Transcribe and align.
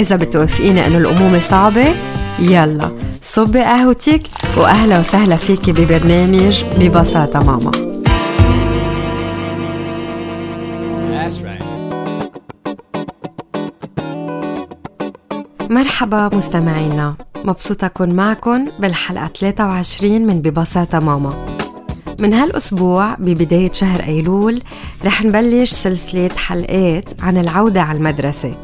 إذا 0.00 0.16
بتوافقيني 0.16 0.86
إنه 0.86 0.98
الأمومة 0.98 1.40
صعبة 1.40 1.94
يلا 2.38 2.90
صبي 3.22 3.60
قهوتك 3.60 4.22
وأهلا 4.56 4.98
وسهلا 4.98 5.36
فيكي 5.36 5.72
ببرنامج 5.72 6.64
ببساطة 6.78 7.40
ماما. 7.40 7.70
مرحبا 15.70 16.30
مستمعينا 16.32 17.14
مبسوطة 17.44 17.86
أكون 17.86 18.10
معكم 18.10 18.66
بالحلقة 18.78 19.26
23 19.26 20.26
من 20.26 20.42
ببساطة 20.42 20.98
ماما. 20.98 21.30
من 22.20 22.34
هالأسبوع 22.34 23.14
ببداية 23.14 23.72
شهر 23.72 24.00
أيلول 24.00 24.62
رح 25.04 25.24
نبلش 25.24 25.70
سلسلة 25.70 26.30
حلقات 26.36 27.04
عن 27.22 27.36
العودة 27.36 27.82
على 27.82 27.98
المدرسة. 27.98 28.54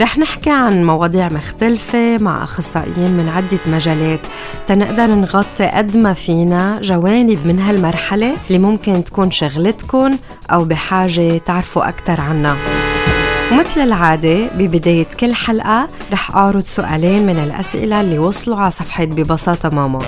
رح 0.00 0.18
نحكي 0.18 0.50
عن 0.50 0.84
مواضيع 0.84 1.28
مختلفة 1.28 2.18
مع 2.18 2.44
أخصائيين 2.44 3.10
من 3.10 3.28
عدة 3.28 3.58
مجالات. 3.66 4.20
تنقدر 4.66 5.06
نغطي 5.06 5.66
قد 5.66 5.96
ما 5.96 6.12
فينا 6.12 6.80
جوانب 6.82 7.46
من 7.46 7.60
هالمرحلة 7.60 8.36
اللي 8.48 8.58
ممكن 8.58 9.04
تكون 9.04 9.30
شغلتكن 9.30 10.18
أو 10.50 10.64
بحاجة 10.64 11.38
تعرفوا 11.38 11.88
أكثر 11.88 12.20
عنها. 12.20 12.56
ومثل 13.52 13.80
العادة 13.80 14.48
ببداية 14.54 15.08
كل 15.20 15.34
حلقة 15.34 15.88
رح 16.12 16.36
أعرض 16.36 16.62
سؤالين 16.62 17.26
من 17.26 17.38
الأسئلة 17.38 18.00
اللي 18.00 18.18
وصلوا 18.18 18.56
على 18.56 18.70
صفحة 18.70 19.04
ببساطة 19.04 19.68
ماما. 19.68 20.00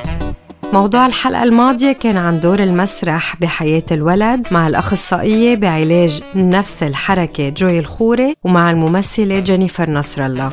موضوع 0.72 1.06
الحلقة 1.06 1.42
الماضية 1.42 1.92
كان 1.92 2.16
عن 2.16 2.40
دور 2.40 2.60
المسرح 2.60 3.36
بحياة 3.40 3.82
الولد 3.92 4.46
مع 4.50 4.68
الأخصائية 4.68 5.56
بعلاج 5.56 6.22
نفس 6.34 6.82
الحركة 6.82 7.48
جوي 7.48 7.78
الخوري 7.78 8.34
ومع 8.44 8.70
الممثلة 8.70 9.38
جينيفر 9.38 9.90
نصر 9.90 10.26
الله. 10.26 10.52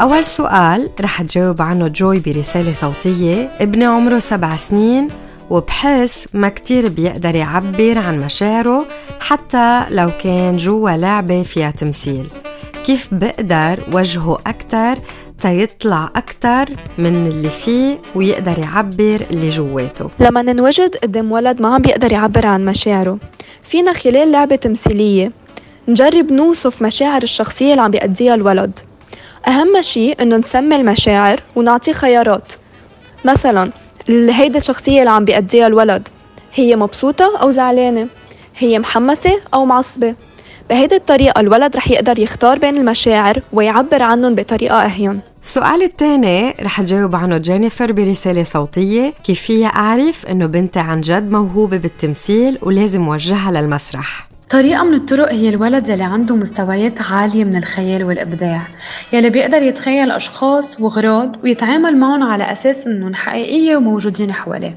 أول 0.00 0.24
سؤال 0.24 0.90
رح 1.00 1.22
تجاوب 1.22 1.62
عنه 1.62 1.88
جوي 1.88 2.18
برسالة 2.18 2.72
صوتية. 2.72 3.50
ابني 3.60 3.84
عمره 3.84 4.18
سبع 4.18 4.56
سنين 4.56 5.08
وبحس 5.50 6.28
ما 6.34 6.48
كتير 6.48 6.88
بيقدر 6.88 7.34
يعبر 7.34 7.98
عن 7.98 8.20
مشاعره 8.20 8.86
حتى 9.20 9.84
لو 9.90 10.10
كان 10.22 10.56
جوا 10.56 10.90
لعبة 10.90 11.42
فيها 11.42 11.70
تمثيل. 11.70 12.26
كيف 12.86 13.08
بقدر 13.12 13.80
وجهه 13.92 14.38
أكتر 14.46 14.98
تيطلع 15.40 16.10
أكتر 16.16 16.68
من 16.98 17.26
اللي 17.26 17.50
فيه 17.50 17.98
ويقدر 18.14 18.58
يعبر 18.58 19.26
اللي 19.30 19.48
جواته. 19.48 20.10
لما 20.20 20.42
ننوجد 20.42 20.96
قدام 20.96 21.32
ولد 21.32 21.62
ما 21.62 21.74
عم 21.74 21.82
بيقدر 21.82 22.12
يعبر 22.12 22.46
عن 22.46 22.64
مشاعره. 22.64 23.18
فينا 23.62 23.92
خلال 23.92 24.32
لعبة 24.32 24.56
تمثيلية 24.56 25.32
نجرب 25.88 26.32
نوصف 26.32 26.82
مشاعر 26.82 27.22
الشخصية 27.22 27.70
اللي 27.70 27.82
عم 27.82 27.90
بيأديها 27.90 28.34
الولد. 28.34 28.78
أهم 29.48 29.82
شيء 29.82 30.22
إنه 30.22 30.36
نسمي 30.36 30.76
المشاعر 30.76 31.40
ونعطيه 31.56 31.92
خيارات. 31.92 32.52
مثلا 33.24 33.70
هيدي 34.08 34.58
الشخصية 34.58 34.98
اللي 34.98 35.10
عم 35.10 35.24
بيأديها 35.24 35.66
الولد 35.66 36.08
هي 36.54 36.76
مبسوطة 36.76 37.38
أو 37.42 37.50
زعلانة؟ 37.50 38.06
هي 38.58 38.78
محمسة 38.78 39.40
أو 39.54 39.64
معصبة؟ 39.64 40.14
بهيدي 40.70 40.96
الطريقة 40.96 41.40
الولد 41.40 41.76
رح 41.76 41.90
يقدر 41.90 42.18
يختار 42.18 42.58
بين 42.58 42.76
المشاعر 42.76 43.40
ويعبر 43.52 44.02
عنهم 44.02 44.34
بطريقة 44.34 44.84
أهين. 44.84 45.20
السؤال 45.42 45.82
الثاني 45.82 46.50
رح 46.62 46.80
تجاوب 46.80 47.16
عنه 47.16 47.38
جينيفر 47.38 47.92
برسالة 47.92 48.42
صوتية. 48.42 49.12
كيف 49.24 49.40
فيها 49.40 49.68
أعرف 49.68 50.26
إنه 50.26 50.46
بنتي 50.46 50.78
عن 50.78 51.00
جد 51.00 51.30
موهوبة 51.30 51.76
بالتمثيل 51.76 52.58
ولازم 52.62 53.08
وجهها 53.08 53.50
للمسرح؟ 53.50 54.28
طريقة 54.50 54.84
من 54.84 54.94
الطرق 54.94 55.32
هي 55.32 55.48
الولد 55.48 55.88
يلي 55.88 56.02
عنده 56.02 56.36
مستويات 56.36 57.02
عالية 57.02 57.44
من 57.44 57.56
الخيال 57.56 58.04
والإبداع 58.04 58.62
يلي 59.12 59.30
بيقدر 59.30 59.62
يتخيل 59.62 60.10
أشخاص 60.10 60.80
وغراض 60.80 61.36
ويتعامل 61.44 61.96
معهم 61.96 62.22
على 62.22 62.52
أساس 62.52 62.86
إنهم 62.86 63.14
حقيقية 63.14 63.76
وموجودين 63.76 64.32
حواليه. 64.32 64.76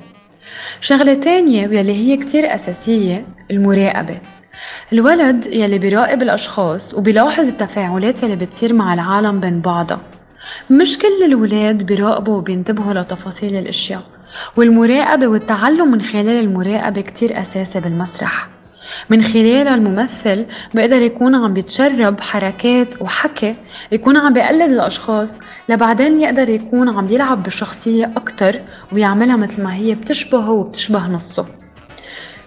شغلة 0.81 1.13
تانية 1.13 1.67
واللي 1.67 1.95
هي 1.95 2.17
كتير 2.17 2.55
أساسية 2.55 3.25
المراقبة. 3.51 4.17
الولد 4.93 5.45
يلي 5.45 5.77
بيراقب 5.77 6.21
الأشخاص 6.21 6.93
وبيلاحظ 6.93 7.47
التفاعلات 7.47 8.23
يلي 8.23 8.35
بتصير 8.35 8.73
مع 8.73 8.93
العالم 8.93 9.39
بين 9.39 9.61
بعضها. 9.61 10.10
مش 10.69 10.97
كل 10.97 11.25
الولاد 11.25 11.83
بيراقبوا 11.83 12.37
وبينتبهوا 12.37 12.93
لتفاصيل 12.93 13.55
الأشياء 13.55 14.03
والمراقبة 14.57 15.27
والتعلم 15.27 15.91
من 15.91 16.01
خلال 16.01 16.29
المراقبة 16.29 17.01
كتير 17.01 17.41
أساسي 17.41 17.79
بالمسرح. 17.79 18.47
من 19.09 19.21
خلالها 19.21 19.75
الممثل 19.75 20.45
بيقدر 20.73 21.01
يكون 21.01 21.35
عم 21.35 21.53
بيتشرب 21.53 22.19
حركات 22.21 23.01
وحكي 23.01 23.55
يكون 23.91 24.17
عم 24.17 24.33
بيقلد 24.33 24.71
الأشخاص 24.71 25.39
لبعدين 25.69 26.21
يقدر 26.21 26.49
يكون 26.49 26.89
عم 26.89 27.07
بيلعب 27.07 27.43
بالشخصية 27.43 28.11
أكتر 28.17 28.59
ويعملها 28.93 29.35
مثل 29.35 29.63
ما 29.63 29.75
هي 29.75 29.95
بتشبهه 29.95 30.51
وبتشبه 30.51 31.07
نصه. 31.07 31.45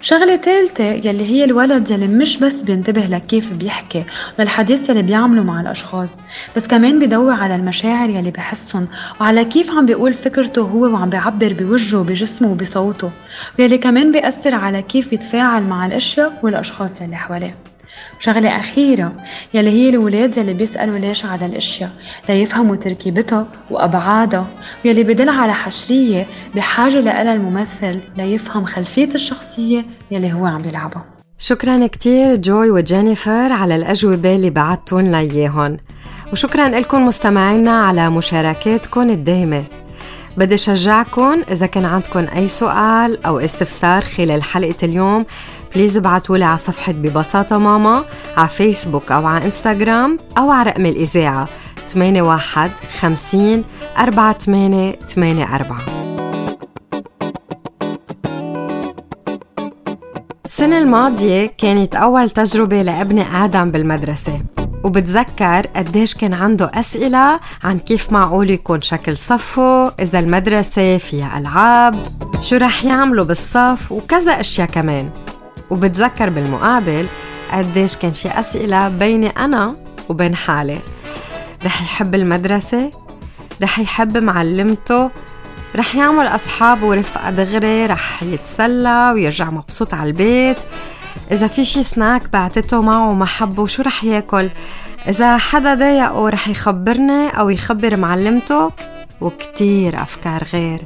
شغلة 0.05 0.37
ثالثة 0.37 0.85
يلي 0.85 1.31
هي 1.31 1.45
الولد 1.45 1.91
يلي 1.91 2.07
مش 2.07 2.37
بس 2.39 2.63
بينتبه 2.63 3.07
لكيف 3.07 3.53
بيحكي 3.53 4.05
للحديث 4.39 4.91
يلي 4.91 5.03
بيعمله 5.03 5.43
مع 5.43 5.61
الأشخاص. 5.61 6.19
بس 6.57 6.67
كمان 6.67 6.99
بدور 6.99 7.33
على 7.33 7.57
المشاعر 7.57 8.11
يلي 8.11 8.31
بحسهم 8.31 8.89
وعلى 9.21 9.45
كيف 9.45 9.71
عم 9.71 9.87
بيقول 9.87 10.15
فكرته 10.15 10.63
هو 10.63 10.85
وعم 10.93 11.11
بيعبر 11.11 11.53
بوجهه 11.53 12.03
بجسمه 12.03 12.49
وبصوته. 12.49 13.11
ويلي 13.59 13.79
كمان 13.79 14.13
بيأثر 14.13 14.55
على 14.55 14.83
كيف 14.83 15.11
بيتفاعل 15.11 15.63
مع 15.63 15.87
الأشياء 15.87 16.41
والأشخاص 16.43 17.01
يلي 17.01 17.17
حواليه. 17.17 17.74
شغلة 18.25 18.57
أخيرة. 18.57 19.13
يلي 19.55 19.71
هي 19.71 19.89
الولاد 19.89 20.39
يلي 20.39 20.53
بيسألوا 20.53 20.99
ليش 20.99 21.25
على 21.25 21.47
الأشياء؟ 21.47 21.91
ليفهموا 22.29 22.77
تركيبتها 22.77 23.47
وأبعادها. 23.71 24.47
ويلي 24.85 25.05
بدل 25.05 25.29
على 25.29 25.53
حشرية 25.53 26.27
بحاجة 26.55 27.01
لها 27.01 27.35
الممثل 27.35 28.01
ليفهم 28.17 28.65
خلفية 28.65 29.09
الشخصية 29.15 29.85
يلي 30.11 30.33
هو 30.33 30.47
عم 30.47 30.63
بيلعبها. 30.63 31.05
شكرا 31.39 31.87
كتير 31.87 32.37
جوي 32.37 32.71
وجينيفر 32.71 33.53
على 33.53 33.77
الأجوبة 33.77 34.37
اللي 34.37 34.51
بعتوا 34.51 35.03
لنا 35.03 35.19
إياهم 35.19 35.77
وشكرا 36.33 36.69
لكم 36.69 37.07
مستمعينا 37.07 37.87
على 37.87 38.11
مشاركاتكم 38.11 39.11
الدائمة 39.11 39.65
بدي 40.37 40.57
شجعكم 40.57 41.43
إذا 41.51 41.67
كان 41.67 41.85
عندكم 41.85 42.27
أي 42.37 42.49
سؤال 42.49 43.27
أو 43.27 43.39
استفسار 43.39 44.03
خلال 44.03 44.43
حلقة 44.43 44.75
اليوم 44.83 45.27
بليز 45.75 45.97
ابعتوا 45.97 46.37
لي 46.37 46.45
على 46.45 46.59
صفحة 46.59 46.93
ببساطة 46.93 47.59
ماما 47.59 48.05
على 48.37 48.49
فيسبوك 48.49 49.13
أو 49.13 49.27
على 49.27 49.45
إنستغرام 49.45 50.19
أو 50.39 50.51
على 50.51 50.71
رقم 50.71 50.87
الإذاعة 50.87 51.49
81 51.97 52.71
50 53.01 53.65
48 53.97 54.95
84 55.43 56.05
السنة 60.45 60.79
الماضية 60.79 61.47
كانت 61.59 61.97
أول 61.97 62.31
تجربة 62.31 62.83
لابني 62.83 63.45
آدم 63.45 63.71
بالمدرسة 63.71 64.41
وبتذكر 64.85 65.67
قديش 65.77 66.15
كان 66.15 66.35
عنده 66.35 66.71
أسئلة 66.75 67.41
عن 67.65 67.79
كيف 67.79 68.13
معقول 68.13 68.51
يكون 68.51 68.81
شكل 68.81 69.19
صفه 69.19 69.89
إذا 69.89 70.19
المدرسة 70.19 70.99
فيها 70.99 71.39
ألعاب 71.39 71.95
شو 72.41 72.57
رح 72.57 72.85
يعملوا 72.85 73.25
بالصف 73.25 73.93
وكذا 73.93 74.41
أشياء 74.41 74.69
كمان. 74.69 75.24
وبتذكر 75.71 76.31
بالمقابل 76.31 77.07
قديش 77.53 77.97
كان 77.97 78.11
في 78.13 78.29
أسئلة 78.41 78.89
بيني 78.89 79.29
أنا 79.29 79.77
وبين 80.09 80.35
حالي. 80.35 80.79
رح 81.65 81.83
يحب 81.83 82.15
المدرسة 82.15 82.91
رح 83.63 83.79
يحب 83.79 84.19
معلمته 84.19 85.11
رح 85.77 85.95
يعمل 85.95 86.27
أصحاب 86.27 86.83
ورفقة 86.83 87.31
دغري 87.31 87.87
رح 87.87 88.23
يتسلى 88.23 89.11
ويرجع 89.15 89.51
مبسوط 89.51 89.95
على 89.95 90.09
البيت. 90.09 90.59
إذا 91.33 91.47
في 91.47 91.65
شي 91.65 91.83
سناك 91.83 92.29
بعتته 92.33 92.83
معه 92.83 93.11
وما 93.11 93.25
حبه 93.25 93.67
شو 93.67 93.83
رح 93.83 94.05
ياكل؟ 94.05 94.51
إذا 95.09 95.37
حدا 95.37 95.75
ضايقه 95.75 96.29
رح 96.29 96.49
يخبرني 96.49 97.29
أو 97.29 97.51
يخبر 97.51 97.97
معلمته. 97.97 98.71
وكتير 99.21 100.03
أفكار 100.03 100.47
غير. 100.53 100.83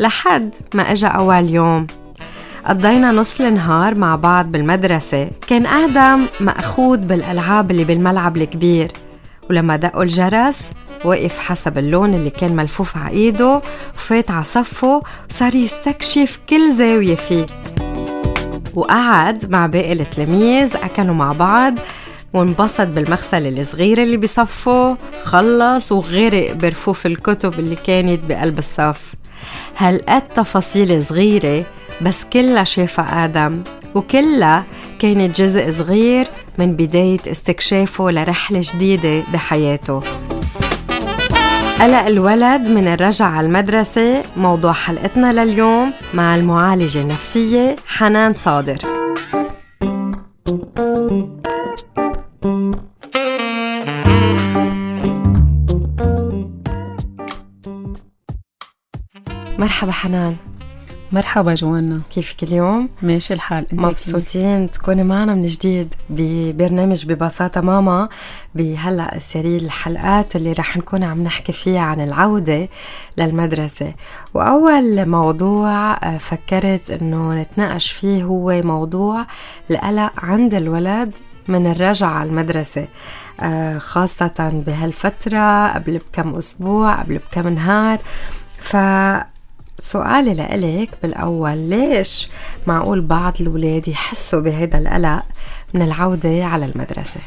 لحد 0.00 0.54
ما 0.74 0.92
إجا 0.92 1.08
أول 1.08 1.50
يوم. 1.50 1.86
قضينا 2.66 3.12
نص 3.12 3.40
النهار 3.40 3.94
مع 3.94 4.16
بعض 4.16 4.46
بالمدرسة. 4.46 5.30
كان 5.46 5.66
آدم 5.66 6.26
مأخوذ 6.40 6.98
بالألعاب 6.98 7.70
اللي 7.70 7.84
بالملعب 7.84 8.36
الكبير. 8.36 8.92
ولما 9.50 9.76
دقوا 9.76 10.02
الجرس 10.02 10.58
وقف 11.04 11.38
حسب 11.38 11.78
اللون 11.78 12.14
اللي 12.14 12.30
كان 12.30 12.56
ملفوف 12.56 12.96
على 12.96 13.14
إيده 13.14 13.62
وفات 13.94 14.30
على 14.30 14.44
صفه 14.44 15.02
وصار 15.30 15.54
يستكشف 15.54 16.40
كل 16.48 16.72
زاوية 16.72 17.14
فيه. 17.14 17.46
وقعد 18.74 19.50
مع 19.50 19.66
باقي 19.66 19.92
التلاميذ 19.92 20.76
أكلوا 20.76 21.14
مع 21.14 21.32
بعض 21.32 21.74
وانبسط 22.34 22.86
بالمغسلة 22.86 23.48
الصغيرة 23.48 24.02
اللي 24.02 24.16
بصفه 24.16 24.96
خلص 25.22 25.92
وغرق 25.92 26.52
برفوف 26.52 27.06
الكتب 27.06 27.58
اللي 27.58 27.76
كانت 27.76 28.20
بقلب 28.28 28.58
الصف. 28.58 29.14
هالقد 29.76 30.28
تفاصيل 30.28 31.04
صغيرة 31.04 31.64
بس 32.02 32.24
كلها 32.32 32.64
شافها 32.64 33.24
آدم؟ 33.24 33.62
وكلها 33.94 34.64
كانت 34.98 35.40
جزء 35.42 35.72
صغير 35.72 36.26
من 36.58 36.76
بداية 36.76 37.20
استكشافه 37.26 38.10
لرحلة 38.10 38.60
جديدة 38.74 39.22
بحياته. 39.32 40.02
قلق 41.80 42.06
الولد 42.06 42.68
من 42.68 42.88
الرجعة 42.88 43.26
على 43.26 43.46
المدرسة 43.46 44.22
موضوع 44.36 44.72
حلقتنا 44.72 45.44
لليوم 45.44 45.92
مع 46.14 46.34
المعالجة 46.34 47.00
النفسية 47.00 47.76
حنان 47.86 48.32
صادر. 48.32 48.91
مرحبا 59.82 59.92
حنان. 59.92 60.36
مرحبا 61.12 61.54
جوانا. 61.54 62.00
كيفك 62.10 62.42
اليوم؟ 62.42 62.88
ماشي 63.02 63.34
الحال. 63.34 63.66
انت 63.72 63.80
مبسوطين 63.80 64.70
تكوني 64.70 65.04
معنا 65.04 65.34
من 65.34 65.46
جديد 65.46 65.94
ببرنامج 66.10 67.06
ببساطة 67.06 67.60
ماما 67.60 68.08
بهلا 68.54 69.18
سيريل 69.18 69.64
الحلقات 69.64 70.36
اللي 70.36 70.52
رح 70.52 70.76
نكون 70.76 71.04
عم 71.04 71.22
نحكي 71.24 71.52
فيها 71.52 71.80
عن 71.80 72.00
العودة 72.00 72.68
للمدرسة. 73.18 73.94
وأول 74.34 75.08
موضوع 75.08 75.92
آه، 75.92 76.18
فكرت 76.18 76.90
إنه 76.90 77.34
نتناقش 77.34 77.90
فيه 77.90 78.24
هو 78.24 78.62
موضوع 78.62 79.26
القلق 79.70 80.12
عند 80.18 80.54
الولد 80.54 81.12
من 81.48 81.66
الرجعة 81.66 82.10
على 82.10 82.28
المدرسة. 82.28 82.88
آه، 83.40 83.78
خاصة 83.78 84.62
بهالفترة 84.66 85.68
قبل 85.68 85.98
بكم 85.98 86.34
أسبوع 86.34 86.94
قبل 86.94 87.18
بكم 87.18 87.48
نهار. 87.48 87.98
ف 88.58 88.76
سؤالي 89.78 90.34
لإلك 90.34 90.90
بالأول 91.02 91.58
ليش 91.58 92.28
معقول 92.66 93.00
بعض 93.00 93.34
الولاد 93.40 93.88
يحسوا 93.88 94.40
بهذا 94.40 94.78
القلق 94.78 95.22
من 95.74 95.82
العودة 95.82 96.44
على 96.44 96.64
المدرسة؟ 96.64 97.20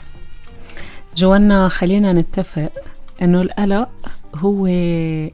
جوانا 1.17 1.67
خلينا 1.67 2.13
نتفق 2.13 2.71
إنه 3.21 3.41
القلق 3.41 3.89
هو 4.35 4.67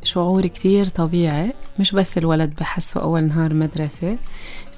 شعور 0.03 0.47
كتير 0.47 0.87
طبيعي. 0.87 1.53
مش 1.79 1.91
بس 1.91 2.17
الولد 2.17 2.55
بحسه 2.59 3.01
أول 3.01 3.23
نهار 3.23 3.53
مدرسة 3.53 4.17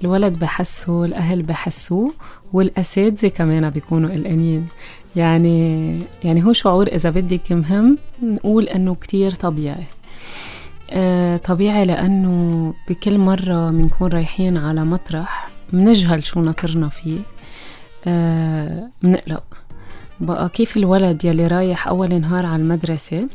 الولد 0.02 0.40
بحسه 0.40 1.06
الأهل 1.06 1.42
بحسوه 1.42 2.14
والأساتذة 2.54 3.28
كمان 3.28 3.70
بيكونوا 3.70 4.10
قلقانين. 4.10 4.68
يعني 5.16 6.00
يعني 6.24 6.46
هو 6.46 6.54
شعور 6.54 6.88
إذا 6.88 7.10
بدك 7.10 7.52
مهم 7.52 7.98
نقول 8.24 8.64
إنه 8.64 8.96
كتير 8.96 9.32
طبيعي. 9.32 9.84
آه، 10.94 11.38
طبيعي 11.38 11.86
لأنه 11.86 12.74
بكل 12.90 13.18
مرة 13.18 13.70
بنكون 13.72 14.12
رايحين 14.12 14.58
على 14.58 14.86
مطرح 14.86 15.48
منجهل 15.74 16.24
شو 16.24 16.42
ناطرنا 16.42 16.90
فيه. 16.90 17.20
منقلق. 19.04 19.44
آه، 19.54 19.64
بقى 20.20 20.50
كيف 20.50 20.78
الولد 20.78 21.26
يلي 21.26 21.48
رايح 21.48 21.88
أول 21.88 22.22
نهار 22.22 22.46
على 22.46 22.62
المدرسة؟ 22.62 23.28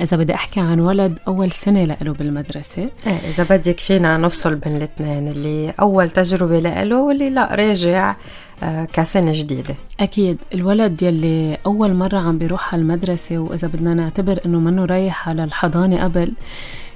إذا 0.00 0.16
بدي 0.16 0.34
أحكي 0.34 0.60
عن 0.60 0.80
ولد 0.80 1.18
أول 1.28 1.50
سنة 1.50 1.84
لإله 1.84 2.12
بالمدرسة. 2.12 2.90
إيه 3.06 3.18
إذا 3.28 3.44
بدك 3.50 3.80
فينا 3.80 4.16
نفصل 4.16 4.54
بين 4.54 4.76
الاثنين 4.76 5.28
اللي 5.28 5.74
أول 5.80 6.10
تجربة 6.10 6.58
لإله 6.58 7.02
واللي 7.02 7.30
لا 7.30 7.54
راجع 7.54 8.16
آه، 8.62 8.84
كسنة 8.92 9.32
جديدة. 9.34 9.74
أكيد 10.00 10.38
الولد 10.54 11.02
يلي 11.02 11.58
أول 11.66 11.94
مرة 11.94 12.18
عم 12.18 12.38
بيروح 12.38 12.74
على 12.74 12.82
المدرسة 12.82 13.38
وإذا 13.38 13.68
بدنا 13.68 13.94
نعتبر 13.94 14.40
إنه 14.46 14.58
منه 14.58 14.84
رايح 14.84 15.28
على 15.28 15.44
الحضانة 15.44 16.04
قبل 16.04 16.32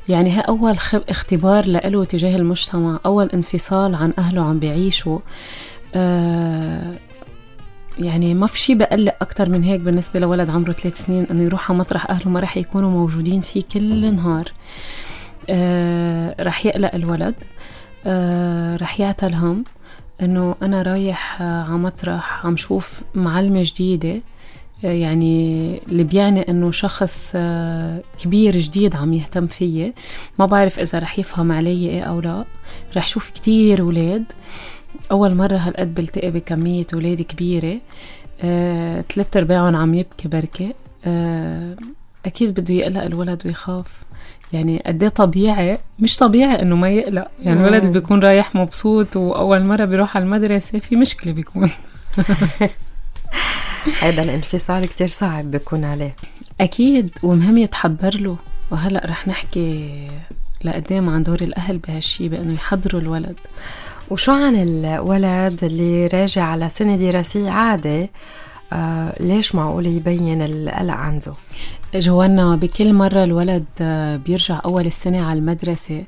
يعني 0.08 0.36
هي 0.36 0.40
أول 0.40 0.76
اختبار 1.08 1.66
لإله 1.66 2.04
تجاه 2.04 2.36
المجتمع 2.36 3.00
أول 3.06 3.26
انفصال 3.34 3.94
عن 3.94 4.12
أهله 4.18 4.42
عم 4.42 4.58
بيعيشوا. 4.58 5.18
آه 5.94 6.94
يعني 8.00 8.34
ما 8.34 8.46
في 8.46 8.58
شيء 8.58 8.76
بقلق 8.76 9.14
أكتر 9.20 9.48
من 9.48 9.62
هيك 9.62 9.80
بالنسبة 9.80 10.20
لولد 10.20 10.50
عمره 10.50 10.72
ثلاث 10.72 11.04
سنين 11.06 11.26
إنه 11.30 11.42
يروح 11.42 11.70
على 11.70 11.78
مطرح 11.78 12.10
أهله 12.10 12.28
ما 12.28 12.40
رح 12.40 12.56
يكونوا 12.56 12.90
موجودين 12.90 13.40
فيه 13.40 13.62
كل 13.72 14.14
نهار. 14.14 14.52
آه 15.50 16.34
رح 16.40 16.66
يقلق 16.66 16.94
الولد. 16.94 17.34
آه 18.06 18.76
رح 18.76 19.00
يعتل 19.00 19.34
هم. 19.34 19.64
إنه 20.22 20.54
أنا 20.62 20.82
رايح 20.82 21.42
آه 21.42 21.62
على 21.62 21.78
مطرح 21.78 22.46
عم 22.46 22.56
شوف 22.56 23.00
معلمة 23.14 23.62
جديدة. 23.64 24.20
آه، 24.84 24.92
يعني 24.92 25.80
اللي 25.88 26.04
بيعني 26.04 26.48
إنه 26.48 26.70
شخص 26.70 27.32
آه، 27.34 28.02
كبير 28.18 28.56
جديد 28.58 28.96
عم 28.96 29.12
يهتم 29.12 29.46
فيي. 29.46 29.94
ما 30.38 30.46
بعرف 30.46 30.80
إذا 30.80 30.98
رح 30.98 31.18
يفهم 31.18 31.52
علي 31.52 31.88
إيه 31.88 32.02
أو 32.02 32.20
لا. 32.20 32.44
رح 32.96 33.06
شوف 33.06 33.30
كتير 33.30 33.82
ولاد. 33.82 34.24
أول 35.10 35.34
مرة 35.34 35.56
هالقد 35.56 35.94
بلتقي 35.94 36.30
بكمية 36.30 36.86
ولاد 36.94 37.22
كبيرة. 37.22 37.80
آه، 38.42 39.04
ثلاث 39.14 39.36
أرباعهم 39.36 39.76
عم 39.76 39.94
يبكي 39.94 40.28
بركة. 40.28 40.74
آه، 41.04 41.76
أكيد 42.26 42.60
بده 42.60 42.74
يقلق 42.74 43.02
الولد 43.02 43.42
ويخاف. 43.46 44.02
يعني 44.52 44.82
قد 44.86 45.02
إيه 45.02 45.08
طبيعي 45.08 45.78
مش 45.98 46.16
طبيعي 46.16 46.62
إنه 46.62 46.76
ما 46.76 46.90
يقلق. 46.90 47.28
يعني 47.42 47.60
الولد 47.60 47.84
بيكون 47.84 48.20
رايح 48.20 48.54
مبسوط 48.54 49.16
وأول 49.16 49.64
مرة 49.64 49.84
بيروح 49.84 50.16
على 50.16 50.24
المدرسة 50.24 50.78
في 50.78 50.96
مشكلة 50.96 51.32
بيكون. 51.32 51.70
هذا 54.02 54.22
الانفصال 54.22 54.86
كتير 54.86 55.08
صعب 55.08 55.50
بيكون 55.50 55.84
عليه. 55.84 56.16
أكيد 56.60 57.10
ومهم 57.22 57.58
يتحضر 57.58 58.16
له. 58.16 58.36
وهلأ 58.70 59.06
رح 59.06 59.28
نحكي 59.28 60.08
لقدام 60.64 61.08
عن 61.08 61.22
دور 61.22 61.40
الأهل 61.40 61.78
بهالشي 61.78 62.28
بإنه 62.28 62.54
يحضروا 62.54 63.00
الولد. 63.00 63.36
وشو 64.10 64.32
عن 64.32 64.54
الولد 64.54 65.64
اللي 65.64 66.06
راجع 66.06 66.42
على 66.42 66.68
سنة 66.68 66.96
دراسية 66.96 67.50
عادي 67.50 68.10
آه 68.72 69.14
ليش 69.20 69.54
معقول 69.54 69.86
يبين 69.86 70.42
القلق 70.42 70.94
عنده؟ 70.94 71.32
جوانا 71.94 72.56
بكل 72.56 72.92
مرة 72.94 73.24
الولد 73.24 73.64
آه 73.80 74.16
بيرجع 74.16 74.60
أول 74.64 74.86
السنة 74.86 75.26
على 75.26 75.38
المدرسة 75.38 76.04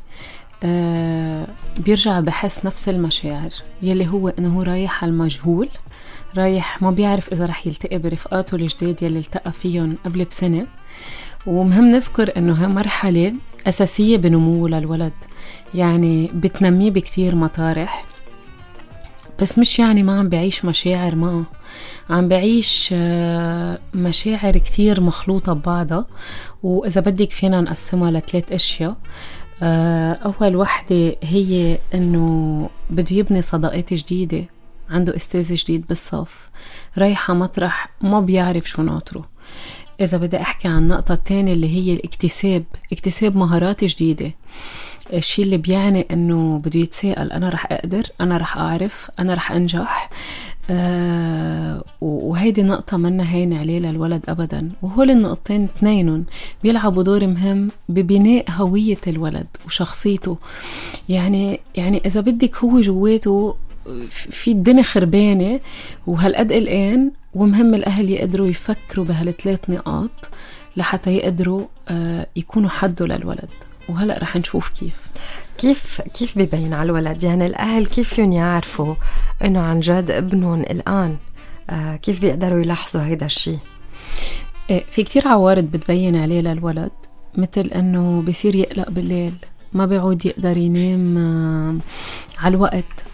آه 0.64 1.46
بيرجع 1.78 2.20
بحس 2.20 2.64
نفس 2.66 2.88
المشاعر 2.88 3.50
يلي 3.82 4.08
هو 4.08 4.28
إنه 4.28 4.56
هو 4.58 4.62
رايح 4.62 5.04
على 5.04 5.12
المجهول 5.12 5.68
رايح 6.36 6.82
ما 6.82 6.90
بيعرف 6.90 7.32
إذا 7.32 7.46
رح 7.46 7.66
يلتقي 7.66 7.98
برفقاته 7.98 8.54
الجداد 8.54 9.02
يلي 9.02 9.18
التقى 9.18 9.52
فيهم 9.52 9.96
قبل 10.04 10.24
بسنة 10.24 10.66
ومهم 11.46 11.84
نذكر 11.84 12.32
إنه 12.36 12.54
هي 12.62 12.68
مرحلة 12.68 13.34
أساسية 13.66 14.16
بنموه 14.16 14.68
للولد. 14.68 15.12
يعني 15.74 16.30
بتنميه 16.34 16.90
بكتير 16.90 17.34
مطارح 17.34 18.04
بس 19.40 19.58
مش 19.58 19.78
يعني 19.78 20.02
ما 20.02 20.18
عم 20.18 20.28
بعيش 20.28 20.64
مشاعر 20.64 21.14
معه. 21.14 21.44
عم 22.10 22.28
بعيش 22.28 22.90
آه، 22.92 23.78
مشاعر 23.94 24.52
كتير 24.58 25.00
مخلوطة 25.00 25.52
ببعضها. 25.52 26.06
وإذا 26.62 27.00
بدك 27.00 27.30
فينا 27.30 27.60
نقسمها 27.60 28.10
لثلاث 28.10 28.52
أشياء. 28.52 28.96
آه، 29.62 30.12
أول 30.12 30.56
وحدة 30.56 31.16
هي 31.22 31.78
إنه 31.94 32.68
بده 32.90 33.16
يبني 33.16 33.42
صداقات 33.42 33.94
جديدة. 33.94 34.44
عنده 34.90 35.16
أستاذ 35.16 35.54
جديد 35.54 35.86
بالصف. 35.86 36.50
رايحة 36.98 37.34
مطرح 37.34 37.88
ما 38.00 38.20
بيعرف 38.20 38.68
شو 38.68 38.82
ناطره. 38.82 39.24
إذا 40.02 40.18
بدي 40.18 40.40
أحكي 40.40 40.68
عن 40.68 40.78
النقطة 40.78 41.12
الثانية 41.12 41.52
اللي 41.52 41.68
هي 41.68 41.94
الاكتساب 41.94 42.64
اكتساب 42.92 43.36
مهارات 43.36 43.84
جديدة. 43.84 44.30
الشيء 45.12 45.44
اللي 45.44 45.56
بيعني 45.56 46.06
إنه 46.10 46.58
بده 46.58 46.80
يتساءل 46.80 47.32
أنا 47.32 47.48
رح 47.48 47.72
أقدر 47.72 48.06
أنا 48.20 48.36
رح 48.36 48.58
أعرف 48.58 49.10
أنا 49.18 49.34
رح 49.34 49.52
أنجح. 49.52 50.10
آه 50.70 51.84
وهيدي 52.00 52.62
نقطة 52.62 52.96
منا 52.96 53.32
هين 53.32 53.52
عليه 53.52 53.78
للولد 53.78 54.22
أبدا. 54.28 54.70
وهول 54.82 55.10
النقطتين 55.10 55.64
اثنينهم 55.64 56.24
بيلعبوا 56.62 57.02
دور 57.02 57.26
مهم 57.26 57.68
ببناء 57.88 58.50
هوية 58.50 58.98
الولد 59.06 59.46
وشخصيته. 59.66 60.36
يعني 61.08 61.60
يعني 61.74 62.02
إذا 62.06 62.20
بدك 62.20 62.56
هو 62.56 62.80
جواته 62.80 63.54
في 64.08 64.50
الدنيا 64.52 64.82
خربانة 64.82 65.60
وهالقد 66.06 66.52
قلقان 66.52 67.10
ومهم 67.34 67.74
الأهل 67.74 68.10
يقدروا 68.10 68.46
يفكروا 68.46 69.04
بهالثلاث 69.04 69.60
نقاط 69.68 70.10
لحتى 70.76 71.16
يقدروا 71.16 71.66
آه 71.88 72.26
يكونوا 72.36 72.70
حدوا 72.70 73.06
للولد. 73.06 73.48
وهلأ 73.88 74.18
رح 74.18 74.36
نشوف 74.36 74.68
كيف. 74.68 75.00
كيف 75.58 76.00
كيف 76.00 76.38
ببين 76.38 76.74
على 76.74 76.90
الولد؟ 76.90 77.24
يعني 77.24 77.46
الأهل 77.46 77.86
كيف 77.86 78.14
فيهم 78.14 78.32
يعرفوا 78.32 78.94
إنه 79.44 79.60
عن 79.60 79.80
جد 79.80 80.10
ابنهم 80.10 80.60
الان 80.60 81.16
آه 81.70 81.96
كيف 81.96 82.20
بيقدروا 82.20 82.60
يلاحظوا 82.60 83.02
هيدا 83.02 83.26
الشيء 83.26 83.58
إيه 84.70 84.84
في 84.90 85.02
كتير 85.04 85.28
عوارض 85.28 85.64
بتبين 85.64 86.16
عليه 86.16 86.40
للولد 86.40 86.90
مثل 87.34 87.66
إنه 87.66 88.22
بصير 88.28 88.54
يقلق 88.54 88.90
بالليل 88.90 89.32
ما 89.72 89.86
بيعود 89.86 90.26
يقدر 90.26 90.56
ينام 90.56 91.18
آه، 91.18 91.78
على 92.38 92.54
الوقت. 92.56 93.04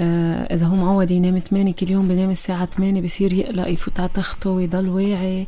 آه، 0.00 0.54
إذا 0.54 0.66
هو 0.66 0.74
معود 0.74 1.10
ينام 1.10 1.38
8 1.38 1.72
كل 1.72 1.90
يوم 1.90 2.08
بينام 2.08 2.30
الساعة 2.30 2.64
8 2.66 3.00
بصير 3.00 3.32
يقلق 3.32 3.68
يفوت 3.68 4.00
على 4.00 4.08
تخته 4.14 4.50
ويضل 4.50 4.88
واعي 4.88 5.46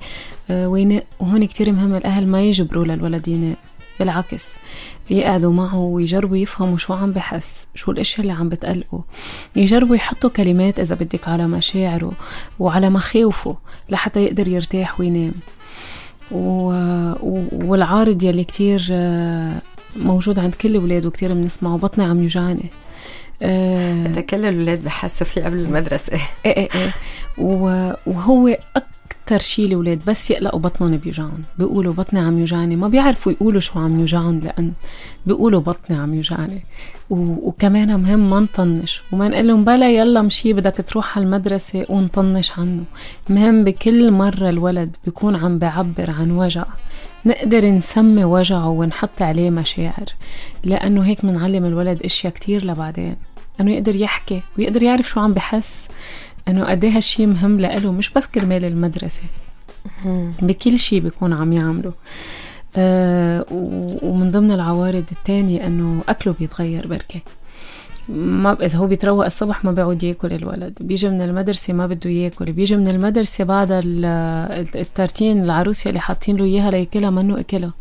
آه، 0.50 0.68
وينق 0.68 1.02
وهون 1.20 1.44
كتير 1.44 1.72
مهم 1.72 1.94
الأهل 1.94 2.26
ما 2.26 2.42
يجبروا 2.42 2.84
للولد 2.84 3.28
ينام 3.28 3.56
بالعكس 4.00 4.52
يقعدوا 5.10 5.52
معه 5.52 5.78
ويجربوا 5.78 6.36
يفهموا 6.36 6.76
شو 6.76 6.92
عم 6.92 7.12
بحس 7.12 7.66
شو 7.74 7.90
الاشياء 7.90 8.20
اللي 8.20 8.32
عم 8.32 8.48
بتقلقه. 8.48 9.04
يجربوا 9.56 9.96
يحطوا 9.96 10.30
كلمات 10.30 10.80
إذا 10.80 10.94
بدك 10.94 11.28
على 11.28 11.46
مشاعره 11.46 12.12
وعلى 12.58 12.90
مخاوفه 12.90 13.56
لحتى 13.90 14.24
يقدر 14.24 14.48
يرتاح 14.48 15.00
وينام. 15.00 15.32
و... 16.30 16.72
والعارض 17.52 18.22
يلي 18.22 18.44
كتير 18.44 18.88
آه، 18.90 19.62
موجود 19.96 20.38
عند 20.38 20.54
كل 20.54 20.68
الأولاد 20.68 21.06
وكتير 21.06 21.34
بنسمعه 21.34 21.76
بطني 21.76 22.04
عم 22.04 22.22
يوجعني. 22.22 22.70
آه. 23.42 24.20
كل 24.20 24.44
الأولاد 24.44 24.84
بحسوا 24.84 25.26
فيه 25.26 25.44
قبل 25.44 25.58
المدرسة. 25.58 26.12
إيه 26.46 26.56
إيه 26.56 26.68
إيه. 26.74 26.92
وهو 28.06 28.56
أكتر 28.76 29.38
شي 29.38 29.64
الأولاد 29.64 30.00
بس 30.06 30.30
يقلقوا 30.30 30.60
بطنهم 30.60 30.96
بيوجعهم. 30.96 31.42
بيقولوا 31.58 31.92
بطني 31.92 32.20
عم 32.20 32.38
يوجعني. 32.38 32.76
ما 32.76 32.88
بيعرفوا 32.88 33.32
يقولوا 33.32 33.60
شو 33.60 33.78
عم 33.80 34.00
يوجعهم 34.00 34.38
لأن 34.38 34.72
بيقولوا 35.26 35.60
بطني 35.60 35.96
عم 35.96 36.14
يوجعني. 36.14 36.62
وكمان 37.10 38.00
مهم 38.00 38.30
ما 38.30 38.40
نطنش. 38.40 39.02
وما 39.12 39.28
نقول 39.28 39.48
لهم 39.48 39.64
بلا 39.64 39.90
يلا 39.90 40.22
مشي 40.22 40.52
بدك 40.52 40.76
تروح 40.88 41.18
على 41.18 41.26
المدرسة 41.26 41.86
ونطنش 41.88 42.58
عنه. 42.58 42.84
مهم 43.28 43.64
بكل 43.64 44.10
مرة 44.10 44.48
الولد 44.48 44.96
بيكون 45.04 45.36
عم 45.36 45.58
بعبر 45.58 46.10
عن 46.10 46.30
وجع. 46.30 46.64
نقدر 47.26 47.64
نسمي 47.64 48.24
وجعه 48.24 48.68
ونحط 48.68 49.22
عليه 49.22 49.50
مشاعر 49.50 50.06
لأنه 50.64 51.02
هيك 51.02 51.24
منعلم 51.24 51.64
الولد 51.64 52.02
أشياء 52.02 52.32
كتير 52.32 52.64
لبعدين. 52.64 53.16
أنه 53.60 53.72
يقدر 53.72 53.96
يحكي 53.96 54.42
ويقدر 54.58 54.82
يعرف 54.82 55.08
شو 55.08 55.20
عم 55.20 55.34
بحس. 55.34 55.88
أنه 56.48 56.64
قد 56.64 56.84
إيه 56.84 56.96
هالشي 56.96 57.26
مهم 57.26 57.60
لإله 57.60 57.92
مش 57.92 58.10
بس 58.10 58.26
كرمال 58.26 58.64
المدرسة. 58.64 59.22
بكل 60.42 60.78
شي 60.78 61.00
بيكون 61.00 61.32
عم 61.32 61.52
يعمله 61.52 61.92
آه 62.76 63.46
ومن 64.02 64.30
ضمن 64.30 64.50
العوارض 64.52 65.04
التانية 65.12 65.66
أنه 65.66 66.02
أكله 66.08 66.34
بيتغير 66.38 66.86
بركة. 66.86 67.20
ما 68.08 68.64
إذا 68.64 68.78
هو 68.78 68.86
بيتروق 68.86 69.24
الصبح 69.24 69.64
ما 69.64 69.72
بيعود 69.72 70.02
ياكل 70.02 70.32
الولد. 70.32 70.78
بيجي 70.80 71.08
من 71.08 71.22
المدرسة 71.22 71.72
ما 71.72 71.86
بده 71.86 72.10
ياكل. 72.10 72.52
بيجي 72.52 72.76
من 72.76 72.88
المدرسة 72.88 73.44
بعد 73.44 73.68
الترتين 74.76 75.44
العروسه 75.44 75.88
اللي 75.88 76.00
حاطين 76.00 76.36
له 76.36 76.44
إياها 76.44 76.70
لياكلها 76.70 77.10
منه 77.10 77.40
اكلها 77.40 77.72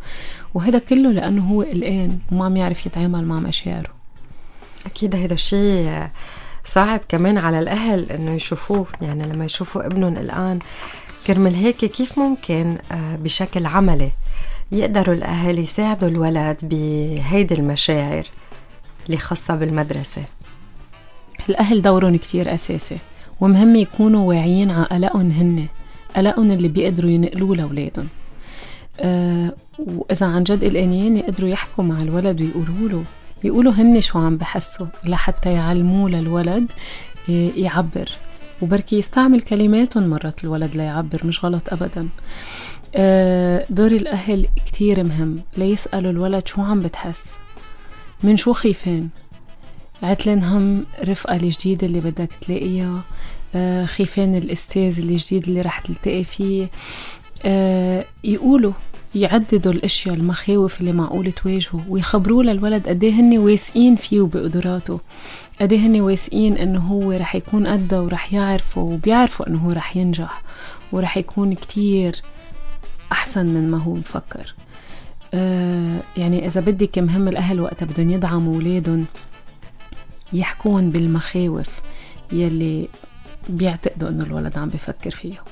وهذا 0.54 0.78
كله 0.78 1.12
لأنه 1.12 1.48
هو 1.48 1.62
قلقان 1.62 2.18
وما 2.32 2.44
عم 2.44 2.56
يعرف 2.56 2.86
يتعامل 2.86 3.24
مع 3.24 3.40
مشاعره. 3.40 3.90
أكيد 4.86 5.14
هذا 5.14 5.34
الشيء 5.34 6.06
صعب 6.64 7.00
كمان 7.08 7.38
على 7.38 7.58
الأهل 7.58 8.12
إنه 8.12 8.34
يشوفوه. 8.34 8.86
يعني 9.02 9.32
لما 9.32 9.44
يشوفوا 9.44 9.86
ابنهم 9.86 10.18
قلقان 10.18 10.58
كرمال 11.26 11.54
هيك 11.54 11.76
كيف 11.76 12.18
ممكن 12.18 12.76
آه، 12.92 13.16
بشكل 13.16 13.66
عملي 13.66 14.10
يقدروا 14.72 15.14
الأهل 15.14 15.58
يساعدوا 15.58 16.08
الولد 16.08 16.56
بهيدي 16.62 17.54
المشاعر؟ 17.54 18.24
اللي 19.06 19.18
خاصة 19.18 19.56
بالمدرسة. 19.56 20.22
الأهل 21.48 21.82
دورهم 21.82 22.16
كتير 22.16 22.54
أساسي 22.54 22.98
ومهم 23.40 23.76
يكونوا 23.76 24.28
واعيين 24.28 24.70
على 24.70 24.84
قلقهم 24.84 25.30
هن 25.30 25.66
قلقهم 26.16 26.50
اللي 26.50 26.68
بيقدروا 26.68 27.10
ينقلوه 27.10 27.56
لأولادهم. 27.56 28.08
أه 29.00 29.54
وإذا 29.78 30.26
عن 30.26 30.44
جد 30.44 30.64
قلقانين 30.64 31.16
يقدروا 31.16 31.48
يحكوا 31.48 31.84
مع 31.84 32.02
الولد 32.02 32.40
ويقولوا 32.40 32.88
له 32.88 33.04
يقولوا 33.44 33.72
هن 33.72 34.00
شو 34.00 34.18
عم 34.18 34.36
بحسوا 34.36 34.86
لحتى 35.04 35.52
يعلموه 35.52 36.10
للولد 36.10 36.72
يعبر. 37.56 38.10
وبركي 38.62 38.96
يستعمل 38.96 39.40
كلماتهم 39.40 40.06
مرات 40.06 40.44
الولد 40.44 40.76
ليعبر 40.76 41.26
مش 41.26 41.44
غلط 41.44 41.72
أبدا. 41.72 42.08
أه 42.94 43.66
دور 43.70 43.92
الأهل 43.92 44.48
كتير 44.66 45.04
مهم 45.04 45.40
ليسألوا 45.56 46.10
الولد 46.10 46.46
شو 46.46 46.62
عم 46.62 46.82
بتحس. 46.82 47.34
من 48.22 48.36
شو 48.36 48.52
خيفان 48.52 49.08
عتلن 50.02 50.42
هم 50.42 50.86
رفقة 51.04 51.36
الجديدة 51.36 51.86
اللي 51.86 52.00
بدك 52.00 52.30
تلاقيها 52.40 53.02
آه 53.54 53.84
خيفان 53.86 54.34
الأستاذ 54.34 54.98
الجديد 54.98 55.48
اللي 55.48 55.60
رح 55.60 55.80
تلتقي 55.80 56.24
فيه. 56.24 56.70
آه 57.44 58.04
يقولوا 58.24 58.72
يعددوا 59.14 59.72
الأشياء 59.72 60.14
المخاوف 60.14 60.80
اللي 60.80 60.92
معقول 60.92 61.32
تواجهه 61.32 61.84
ويخبروه 61.88 62.44
للولد 62.44 62.88
قد 62.88 63.04
هن 63.04 63.38
واثقين 63.38 63.96
فيه 63.96 64.20
وبقدراته. 64.20 65.00
قد 65.60 65.72
هن 65.74 66.00
واثقين 66.00 66.56
إنه 66.56 66.80
هو 66.80 67.12
رح 67.12 67.34
يكون 67.34 67.66
قده 67.66 68.02
ورح 68.02 68.32
يعرفه 68.34 68.80
وبيعرفوا 68.80 69.48
إنه 69.48 69.58
هو 69.58 69.70
رح 69.70 69.96
ينجح 69.96 70.42
ورح 70.92 71.16
يكون 71.16 71.54
كتير 71.54 72.22
أحسن 73.12 73.46
من 73.46 73.70
ما 73.70 73.78
هو 73.78 73.94
مفكر. 73.94 74.54
يعني 76.16 76.46
إذا 76.46 76.60
بدك 76.60 76.98
مهم 76.98 77.28
الأهل 77.28 77.60
وقتها 77.60 77.86
بدهم 77.86 78.10
يدعموا 78.10 78.54
أولادهم 78.54 79.04
يحكون 80.32 80.90
بالمخاوف 80.90 81.80
يلي 82.32 82.88
بيعتقدوا 83.48 84.08
إنه 84.08 84.24
الولد 84.24 84.58
عم 84.58 84.68
بفكر 84.68 85.10
فيها. 85.10 85.44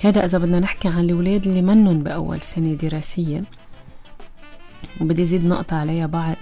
هذا 0.00 0.24
إذا 0.24 0.38
بدنا 0.38 0.60
نحكي 0.60 0.88
عن 0.88 1.04
الأولاد 1.04 1.46
اللي 1.46 1.62
منن 1.62 2.02
بأول 2.02 2.40
سنة 2.40 2.74
دراسية 2.74 3.44
وبدي 5.00 5.24
زيد 5.24 5.44
نقطة 5.44 5.76
عليها 5.76 6.06
بعد 6.06 6.36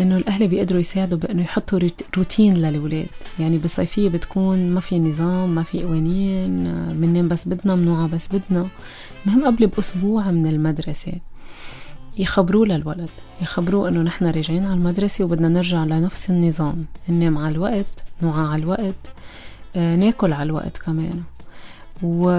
إنه 0.00 0.16
الأهل 0.16 0.48
بيقدروا 0.48 0.80
يساعدوا 0.80 1.18
بإنه 1.18 1.42
يحطوا 1.42 1.80
روتين 2.16 2.54
للولاد 2.54 3.08
يعني 3.38 3.58
بالصيفية 3.58 4.08
بتكون 4.08 4.70
ما 4.70 4.80
في 4.80 4.98
نظام 4.98 5.54
ما 5.54 5.62
في 5.62 5.82
قوانين 5.82 6.64
بننام 6.92 7.28
بس 7.28 7.48
بدنا 7.48 7.74
منوعة 7.74 8.08
بس 8.08 8.28
بدنا. 8.28 8.66
مهم 9.26 9.44
قبل 9.44 9.66
بأسبوع 9.66 10.30
من 10.30 10.46
المدرسة. 10.46 11.12
يخبروه 12.18 12.66
للولد 12.66 13.08
يخبروه 13.42 13.88
إنه 13.88 14.02
نحن 14.02 14.26
راجعين 14.26 14.66
على 14.66 14.74
المدرسة 14.74 15.24
وبدنا 15.24 15.48
نرجع 15.48 15.84
لنفس 15.84 16.30
النظام. 16.30 16.84
ننام 17.08 17.38
على 17.38 17.54
الوقت 17.54 18.04
نوعى 18.22 18.46
على 18.46 18.62
الوقت 18.62 19.12
آه، 19.76 19.96
ناكل 19.96 20.32
على 20.32 20.42
الوقت 20.42 20.78
كمان. 20.78 21.20
و... 22.02 22.30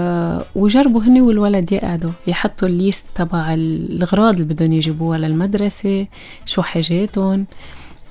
وجربوا 0.54 1.02
هني 1.02 1.20
والولد 1.20 1.72
يقعدوا 1.72 2.10
يحطوا 2.26 2.68
الليست 2.68 3.06
تبع 3.14 3.54
الأغراض 3.54 4.34
اللي 4.40 4.54
بدهم 4.54 4.72
يجيبوها 4.72 5.18
للمدرسة 5.18 6.06
شو 6.46 6.62
حاجاتهم 6.62 7.46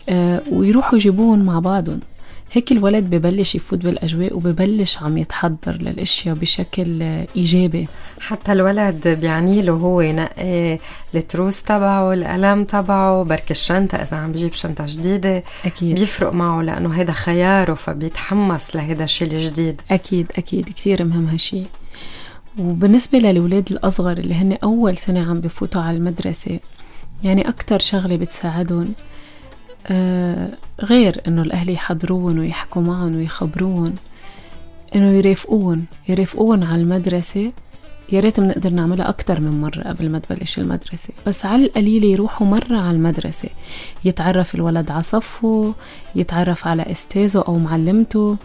آه، 0.10 0.42
ويروحوا 0.52 0.96
يجيبوهم 0.96 1.46
مع 1.46 1.60
بعضهم. 1.60 2.00
هيك 2.52 2.72
الولد 2.72 3.04
ببلش 3.04 3.56
يفوت 3.56 3.80
بالأجواء 3.80 4.36
وببلش 4.38 4.98
عم 4.98 5.18
يتحضر 5.18 5.78
للأشياء 5.82 6.36
بشكل 6.36 7.02
إيجابي. 7.36 7.88
حتى 8.20 8.52
الولد 8.52 9.08
بيعني 9.08 9.62
له 9.62 9.74
هو 9.74 10.02
ينقي 10.02 10.80
التروس 11.16 11.64
تبعه 11.64 12.14
القلم 12.14 12.64
تبعه 12.64 13.24
برك 13.24 13.52
الشنطة 13.52 13.96
إذا 13.96 14.18
عم 14.18 14.32
بيجيب 14.32 14.54
شنطة 14.54 14.86
جديدة 14.88 15.44
أكيد. 15.66 16.00
بيفرق 16.00 16.34
معه 16.34 16.62
لأنه 16.62 16.90
هيدا 16.90 17.12
خياره 17.12 17.74
فبيتحمس 17.74 18.76
لهيدا 18.76 19.04
الشيء 19.04 19.34
الجديد. 19.34 19.82
أكيد 19.92 20.32
أكيد. 20.38 20.70
كثير 20.70 21.04
مهم 21.04 21.26
هالشي. 21.28 21.64
وبالنسبة 22.60 23.20
للولاد 23.20 23.72
الأصغر 23.72 24.18
اللي 24.18 24.34
هن 24.36 24.58
أول 24.64 24.98
سنة 24.98 25.30
عم 25.30 25.42
بفوتوا 25.42 25.82
على 25.82 25.98
المدرسة 25.98 26.60
يعني 27.24 27.50
أكتر 27.50 27.80
شغلة 27.80 28.16
بتساعدهم 28.16 28.94
غير 30.84 31.22
إنه 31.28 31.42
الأهل 31.42 31.70
يحضروهم 31.70 32.40
ويحكوا 32.40 32.82
معهم 32.82 33.16
ويخبروهم 33.16 33.96
إنه 34.96 35.12
يرافقوهم 35.12 35.86
يرافقوهم 36.10 36.64
على 36.64 36.82
المدرسة. 36.82 37.52
يا 38.12 38.20
ريت 38.20 38.40
بنقدر 38.40 38.70
نعملها 38.70 39.10
أكتر 39.10 39.40
من 39.40 39.62
مرة 39.62 39.82
قبل 39.82 40.10
ما 40.10 40.20
تبلش 40.20 40.60
المدرسة. 40.60 41.14
بس 41.28 41.46
على 41.46 41.66
القليل 41.66 42.04
يروحوا 42.04 42.48
مرة 42.48 42.82
على 42.82 42.92
المدرسة. 42.92 43.50
يتعرف 44.06 44.56
الولد 44.56 44.92
على 44.92 45.04
صفه 45.04 45.74
يتعرف 46.16 46.68
على 46.68 46.92
أستاذه 46.92 47.44
أو 47.48 47.58
معلمته. 47.58 48.38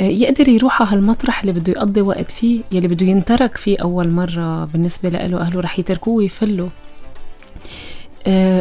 آه، 0.00 0.02
يقدر 0.02 0.48
يروح 0.48 0.82
على 0.82 0.90
هالمطرح 0.90 1.40
اللي 1.40 1.52
بده 1.52 1.72
يقضي 1.72 2.00
وقت 2.00 2.30
فيه 2.30 2.62
يلي 2.72 2.88
بده 2.88 3.06
ينترك 3.06 3.56
فيه 3.56 3.78
أول 3.82 4.10
مرة 4.10 4.64
بالنسبة 4.64 5.08
له 5.08 5.40
أهله 5.40 5.60
رح 5.60 5.78
يتركوه 5.78 6.14
ويفلوا 6.14 6.68
آه، 6.68 6.70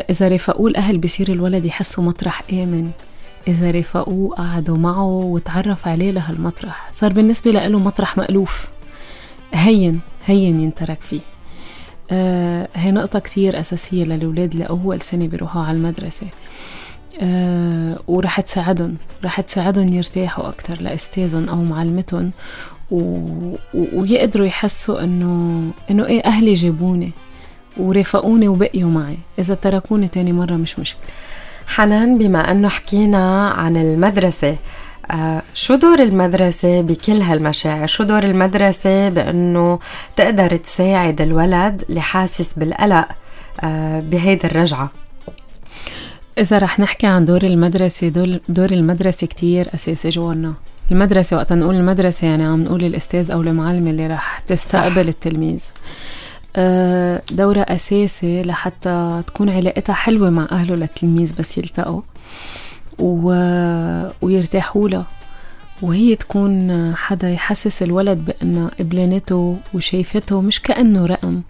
إذا 0.10 0.28
رافقوه 0.28 0.68
الأهل 0.68 0.98
بصير 0.98 1.32
الولد 1.32 1.66
يحسه 1.66 2.02
مطرح 2.02 2.44
آمن. 2.52 2.90
إذا 3.48 3.72
رافقوه 3.72 4.36
قعدوا 4.36 4.78
معه 4.78 5.06
وتعرف 5.08 5.88
عليه 5.88 6.12
لهالمطرح. 6.12 6.90
صار 6.94 7.14
بالنسبة 7.14 7.52
له 7.52 7.80
مطرح 7.80 8.18
مألوف. 8.18 8.66
هين 9.54 10.00
هين 10.26 10.62
ينترك 10.62 11.02
فيه. 11.02 11.20
آه 12.12 12.68
هي 12.76 12.92
نقطة 12.92 13.20
كتير 13.20 13.60
أساسية 13.60 14.04
للأولاد 14.04 14.56
لأول 14.56 15.02
سنة 15.02 15.28
بيروحوا 15.28 15.62
على 15.62 15.78
المدرسة. 15.78 16.28
آه 17.22 17.98
ورح 18.08 18.42
تساعدهم 18.42 18.96
رح 19.24 19.42
تساعدهم 19.42 19.94
يرتاحوا 19.94 20.48
أكتر 20.48 20.82
لأستاذهم 20.82 21.50
أو 21.50 21.64
معلمتهم. 21.64 22.32
و... 22.92 23.28
ويقدروا 23.74 24.46
يحسوا 24.46 25.04
انه 25.04 25.62
إنه 25.92 26.06
إيه 26.06 26.22
أهلي 26.26 26.54
جابوني. 26.54 27.12
ورافقوني 27.78 28.48
وبقيوا 28.48 28.90
معي 28.90 29.18
إذا 29.40 29.56
تركوني 29.56 30.08
تاني 30.08 30.34
مرة 30.34 30.54
مش 30.54 30.80
مشكلة 30.80 31.02
حنان 31.68 32.18
بما 32.18 32.52
أنه 32.52 32.70
حكينا 32.70 33.50
عن 33.50 33.78
المدرسة 33.78 34.56
آه 35.12 35.42
شو 35.54 35.76
دور 35.76 36.00
المدرسة 36.00 36.82
بكل 36.82 37.22
هالمشاعر؟ 37.22 37.88
شو 37.88 38.04
دور 38.04 38.24
المدرسة 38.24 39.10
بأنه 39.10 39.80
تقدر 40.16 40.56
تساعد 40.56 41.22
الولد 41.22 41.84
اللي 41.90 42.02
حاسس 42.02 42.54
بالقلق 42.54 43.08
آه 43.64 44.00
بهيدي 44.00 44.48
الرجعة؟ 44.48 44.90
إذا 46.38 46.58
رح 46.58 46.80
نحكي 46.80 47.08
عن 47.08 47.26
دور 47.26 47.44
المدرسة 47.44 48.08
دور, 48.08 48.40
دور 48.50 48.72
المدرسة 48.72 49.28
كتير 49.28 49.70
أساسي 49.76 50.10
جوانا 50.10 50.54
المدرسة 50.92 51.38
وقت 51.38 51.54
نقول 51.54 51.76
المدرسة 51.76 52.28
يعني 52.28 52.44
عم 52.44 52.64
نقول 52.64 52.84
الأستاذ 52.84 53.32
أو 53.32 53.42
المعلمة 53.42 53.90
اللي 53.90 54.08
رح 54.08 54.40
تستقبل 54.40 55.04
صح. 55.04 55.08
التلميذ 55.08 55.64
آه، 56.56 57.22
دورة 57.32 57.60
أساسي 57.60 58.42
لحتى 58.44 59.22
تكون 59.28 59.50
علاقتها 59.50 59.94
حلوة 59.94 60.30
مع 60.30 60.48
أهله 60.52 60.76
للتلميذ 60.76 61.36
بس 61.40 61.58
يلتقوا 61.58 62.02
و... 63.00 63.30
ويرتاحوا 64.22 64.90
له 64.90 65.04
وهي 65.82 66.16
تكون 66.16 66.96
حدا 66.96 67.30
يحسس 67.30 67.84
الولد 67.84 68.18
بأنه 68.26 68.72
قبلانته 68.80 69.58
وشايفته 69.74 70.42
مش 70.42 70.62
كأنه 70.62 71.06
رقم 71.06 71.42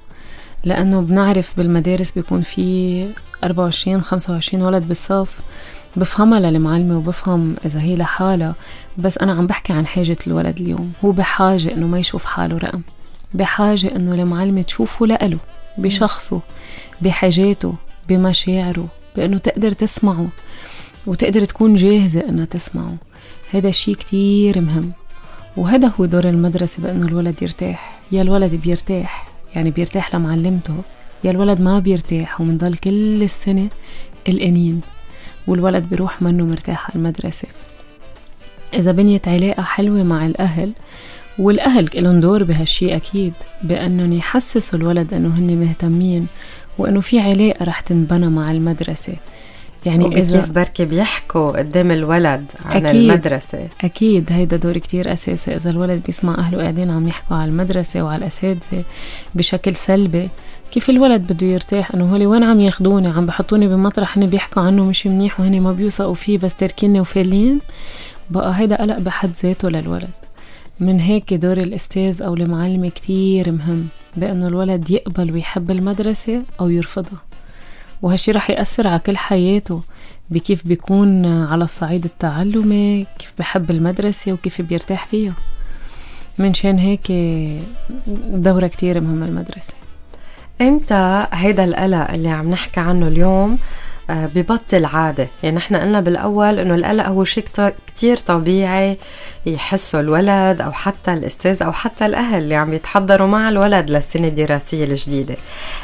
لأنه 0.64 1.02
بنعرف 1.02 1.58
بالمدارس 1.58 2.12
بيكون 2.12 2.42
في 2.42 3.08
24 3.44 4.02
25 4.02 4.64
ولد 4.64 4.88
بالصف 4.88 5.40
بفهمها 5.96 6.40
للمعلمة 6.40 6.98
وبفهم 6.98 7.56
إذا 7.66 7.80
هي 7.82 7.96
لحالها. 7.96 8.56
بس 8.98 9.18
أنا 9.18 9.34
عم 9.34 9.48
بحكي 9.48 9.74
عن 9.74 9.88
حاجة 9.88 10.18
الولد 10.28 10.60
اليوم 10.60 10.92
هو 11.06 11.12
بحاجة 11.12 11.74
إنه 11.74 11.88
ما 11.88 12.00
يشوف 12.00 12.26
حاله 12.26 12.58
رقم. 12.58 12.82
بحاجة 13.36 13.96
إنه 13.96 14.14
المعلمة 14.14 14.62
تشوفه 14.62 15.06
لإله 15.06 15.38
بشخصه 15.78 16.42
بحاجاته 17.02 17.76
بمشاعره 18.10 18.88
بإنه 19.16 19.38
تقدر 19.38 19.72
تسمعه 19.72 20.28
وتقدر 21.08 21.46
تكون 21.46 21.76
جاهزة 21.76 22.30
إنها 22.30 22.46
تسمعه. 22.46 22.96
هذا 23.52 23.70
الشيء 23.70 23.96
كتير 23.96 24.62
مهم 24.62 24.92
وهذا 25.58 25.92
هو 26.00 26.06
دور 26.06 26.30
المدرسة 26.30 26.84
بأنه 26.84 27.08
الولد 27.08 27.42
يرتاح. 27.44 28.00
يا 28.12 28.22
الولد 28.22 28.56
بيرتاح 28.56 29.28
يعني 29.56 29.72
بيرتاح 29.72 30.16
لمعلمته 30.16 30.76
يا 31.24 31.32
الولد 31.32 31.62
ما 31.62 31.80
بيرتاح 31.80 32.42
ومنضل 32.42 32.78
كل 32.78 33.24
السنة 33.24 33.70
قلقانين 34.28 34.82
والولد 35.48 35.84
بيروح 35.90 36.22
منه 36.22 36.46
مرتاح 36.46 36.90
على 36.90 36.96
المدرسة. 36.96 37.48
إذا 38.74 38.92
بنيت 38.92 39.28
علاقة 39.28 39.64
حلوة 39.64 40.04
مع 40.04 40.26
الأهل 40.26 40.74
والأهل 41.40 41.90
لهم 41.96 42.20
دور 42.20 42.44
بهالشي 42.44 42.96
أكيد 42.96 43.34
بأنهم 43.64 44.14
يحسسوا 44.14 44.80
الولد 44.80 45.14
أنه 45.14 45.40
هن 45.40 45.58
مهتمين 45.58 46.28
وأنه 46.78 47.02
في 47.02 47.20
علاقة 47.20 47.66
رح 47.66 47.80
تنبنى 47.80 48.30
مع 48.30 48.52
المدرسة. 48.52 49.14
يعني 49.86 50.18
إذا 50.18 50.42
كيف 50.42 50.52
بركي 50.52 50.86
بيحكوا 50.86 51.52
قدام 51.60 51.92
الولد 51.92 52.52
عن 52.66 52.86
أكيد 52.86 53.12
المدرسة؟ 53.12 53.68
أكيد 53.82 54.32
هيدا 54.32 54.58
دور 54.58 54.78
كتير 54.78 55.14
أساسي. 55.14 55.56
إذا 55.56 55.70
الولد 55.70 56.02
بيسمع 56.06 56.38
أهله 56.38 56.58
قاعدين 56.58 56.92
عم 56.92 57.08
يحكوا 57.08 57.38
على 57.38 57.52
المدرسة 57.52 58.04
وعلى 58.04 58.18
الأساتذة 58.18 58.84
بشكل 59.36 59.76
سلبي 59.76 60.30
كيف 60.72 60.90
الولد 60.90 61.34
بده 61.34 61.48
يرتاح؟ 61.48 61.96
إنه 61.96 62.12
هولي 62.12 62.26
وين 62.26 62.44
عم 62.44 62.60
ياخدوني؟ 62.60 63.08
عم 63.08 63.26
بحطوني 63.26 63.68
بمطرح 63.68 64.18
هن 64.18 64.26
بيحكوا 64.28 64.64
عنه 64.64 64.86
مش 64.86 65.08
منيح 65.08 65.40
وهن 65.40 65.62
ما 65.62 65.72
بيوثقوا 65.72 66.14
فيه 66.14 66.38
بس 66.38 66.56
تركيني 66.56 67.00
وفالين؟ 67.00 67.60
بقى 68.30 68.60
هيدا 68.60 68.82
قلق 68.82 68.98
بحد 69.00 69.32
ذاته 69.44 69.70
للولد. 69.70 70.10
من 70.80 71.00
هيك 71.00 71.34
دور 71.34 71.58
الأستاذ 71.58 72.22
أو 72.22 72.34
المعلمة 72.34 72.90
كتير 72.90 73.52
مهم 73.52 73.88
بأنه 74.18 74.48
الولد 74.48 74.92
يقبل 74.92 75.32
ويحب 75.32 75.72
المدرسة 75.72 76.44
أو 76.60 76.70
يرفضها. 76.70 77.22
وهالشي 78.02 78.32
رح 78.32 78.50
يأثر 78.50 78.88
على 78.88 79.00
كل 79.00 79.18
حياته 79.18 79.82
بكيف 80.30 80.68
بيكون 80.68 81.26
على 81.26 81.64
الصعيد 81.64 82.06
التعلمي 82.06 83.08
كيف 83.20 83.34
بحب 83.40 83.72
المدرسة 83.72 84.34
وكيف 84.34 84.62
بيرتاح 84.62 85.08
فيها. 85.08 85.34
من 86.38 86.54
شان 86.54 86.78
هيك 86.78 87.12
دورة 88.34 88.68
كتير 88.68 89.02
مهمة 89.02 89.26
المدرسة. 89.26 89.74
إمتى 90.62 91.28
هيدا 91.34 91.64
القلق 91.64 92.12
اللي 92.12 92.30
عم 92.30 92.52
نحكي 92.52 92.80
عنه 92.80 93.08
اليوم 93.08 93.58
ببطل 94.10 94.86
عادة. 94.86 95.28
يعني 95.44 95.56
نحن 95.56 95.76
قلنا 95.76 96.00
بالأول 96.00 96.60
إنه 96.60 96.76
القلق 96.76 97.06
هو 97.08 97.24
شيء 97.24 97.44
كتير 97.88 98.18
طبيعي 98.18 98.98
يحسه 99.46 100.00
الولد 100.00 100.62
أو 100.62 100.72
حتى 100.72 101.14
الأستاذ 101.14 101.64
أو 101.64 101.72
حتى 101.72 102.06
الأهل 102.06 102.38
اللي 102.38 102.56
عم 102.56 102.74
يتحضروا 102.74 103.28
مع 103.28 103.50
الولد 103.50 103.90
للسنة 103.90 104.28
الدراسية 104.28 104.84
الجديدة. 104.84 105.36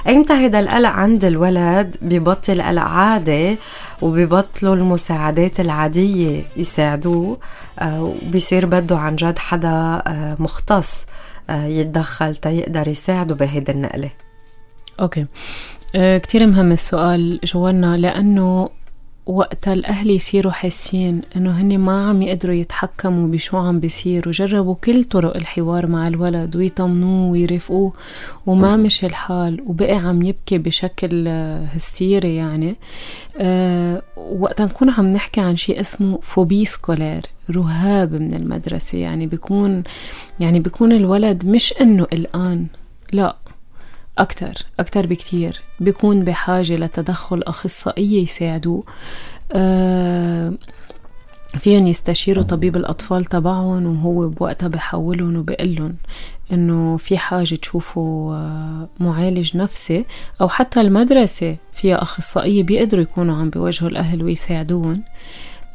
إمتى 0.10 0.34
هيدا 0.34 0.60
القلق 0.60 0.90
عند 0.90 1.26
الولد 1.26 1.98
ببطل 2.02 2.62
قلق 2.62 2.84
عادة 2.84 3.58
وببطلوا 4.02 4.76
المساعدات 4.76 5.60
العادية 5.60 6.44
يساعدوه 6.58 7.38
آه، 7.80 8.04
وبصير 8.04 8.66
بده 8.66 8.98
عن 8.98 9.16
جد 9.16 9.40
حدا 9.40 10.02
آه، 10.08 10.36
مختص 10.40 11.06
يتدخل 11.50 12.36
تيقدر 12.36 12.88
يساعده 12.88 13.36
بهيدي 13.36 13.72
النقلة. 13.72 14.10
أوكي. 15.00 15.26
كتير 15.96 16.48
مهم 16.48 16.72
السؤال 16.72 17.40
جوانا 17.44 17.98
لأنه 17.98 18.70
وقت 19.26 19.68
الأهل 19.68 20.10
يصيروا 20.10 20.52
حاسين 20.52 21.22
إنه 21.36 21.62
هن 21.62 21.78
ما 21.78 22.10
عم 22.10 22.22
يقدروا 22.22 22.56
يتحكموا 22.56 23.28
بشو 23.28 23.58
عم 23.58 23.80
بيصير 23.80 24.30
وجربوا 24.30 24.76
كل 24.76 25.04
طرق 25.04 25.36
الحوار 25.36 25.88
مع 25.88 26.08
الولد 26.08 26.56
ويطمنوه 26.56 27.32
ويرفقوه 27.32 27.94
وما 28.46 28.76
مش 28.78 29.06
الحال 29.06 29.62
وبقي 29.66 29.96
عم 29.96 30.22
يبكي 30.22 30.58
بشكل 30.58 31.28
هستيري 31.76 32.36
يعني. 32.36 32.76
أه 33.40 34.02
وقت 34.18 34.62
نكون 34.62 34.90
عم 34.90 35.14
نحكي 35.14 35.42
عن 35.42 35.58
شيء 35.58 35.80
اسمه 35.82 36.20
phobie 36.22 36.66
scolaire 36.66 37.22
رهاب 37.50 38.14
من 38.14 38.34
المدرسة 38.34 38.98
يعني 38.98 39.28
بيكون 39.28 39.84
يعني 40.40 40.60
بيكون 40.60 40.92
الولد 40.92 41.46
مش 41.46 41.74
إنه 41.82 42.08
الآن 42.14 42.68
لا. 43.12 43.36
أكتر 44.22 44.54
أكتر 44.80 45.06
بكتير. 45.06 45.62
بيكون 45.80 46.24
بحاجة 46.24 46.76
لتدخل 46.76 47.42
أخصائية 47.44 48.24
يساعدوه. 48.24 48.84
أه 49.52 50.54
فيهم 51.60 51.88
يستشيروا 51.88 52.44
طبيب 52.44 52.76
الأطفال 52.78 53.26
تبعهم 53.26 53.86
وهو 53.86 54.30
بوقتها 54.30 54.68
بحولهم 54.68 55.38
وبقلهم 55.38 55.96
إنه 56.52 56.98
في 56.98 57.18
حاجة 57.18 57.56
تشوفوا 57.56 58.36
آه، 58.36 58.90
معالج 59.00 59.58
نفسي 59.58 60.06
أو 60.42 60.50
حتى 60.50 60.82
المدرسة 60.82 61.56
فيها 61.74 62.02
أخصائية 62.02 62.64
بيقدروا 62.64 63.04
يكونوا 63.04 63.36
عم 63.36 63.50
بيواجهوا 63.50 63.90
الأهل 63.90 64.24
ويساعدوهم 64.24 65.04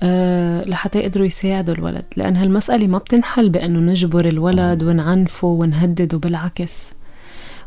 أه 0.02 0.64
لحتى 0.64 0.98
يقدروا 0.98 1.26
يساعدوا 1.26 1.74
الولد. 1.74 2.04
لأن 2.16 2.36
هالمسألة 2.36 2.86
ما 2.86 2.98
بتنحل 2.98 3.48
بأنه 3.48 3.78
نجبر 3.78 4.24
الولد 4.24 4.82
ونعنفه 4.84 5.48
ونهدده 5.48 6.18
بالعكس. 6.18 6.95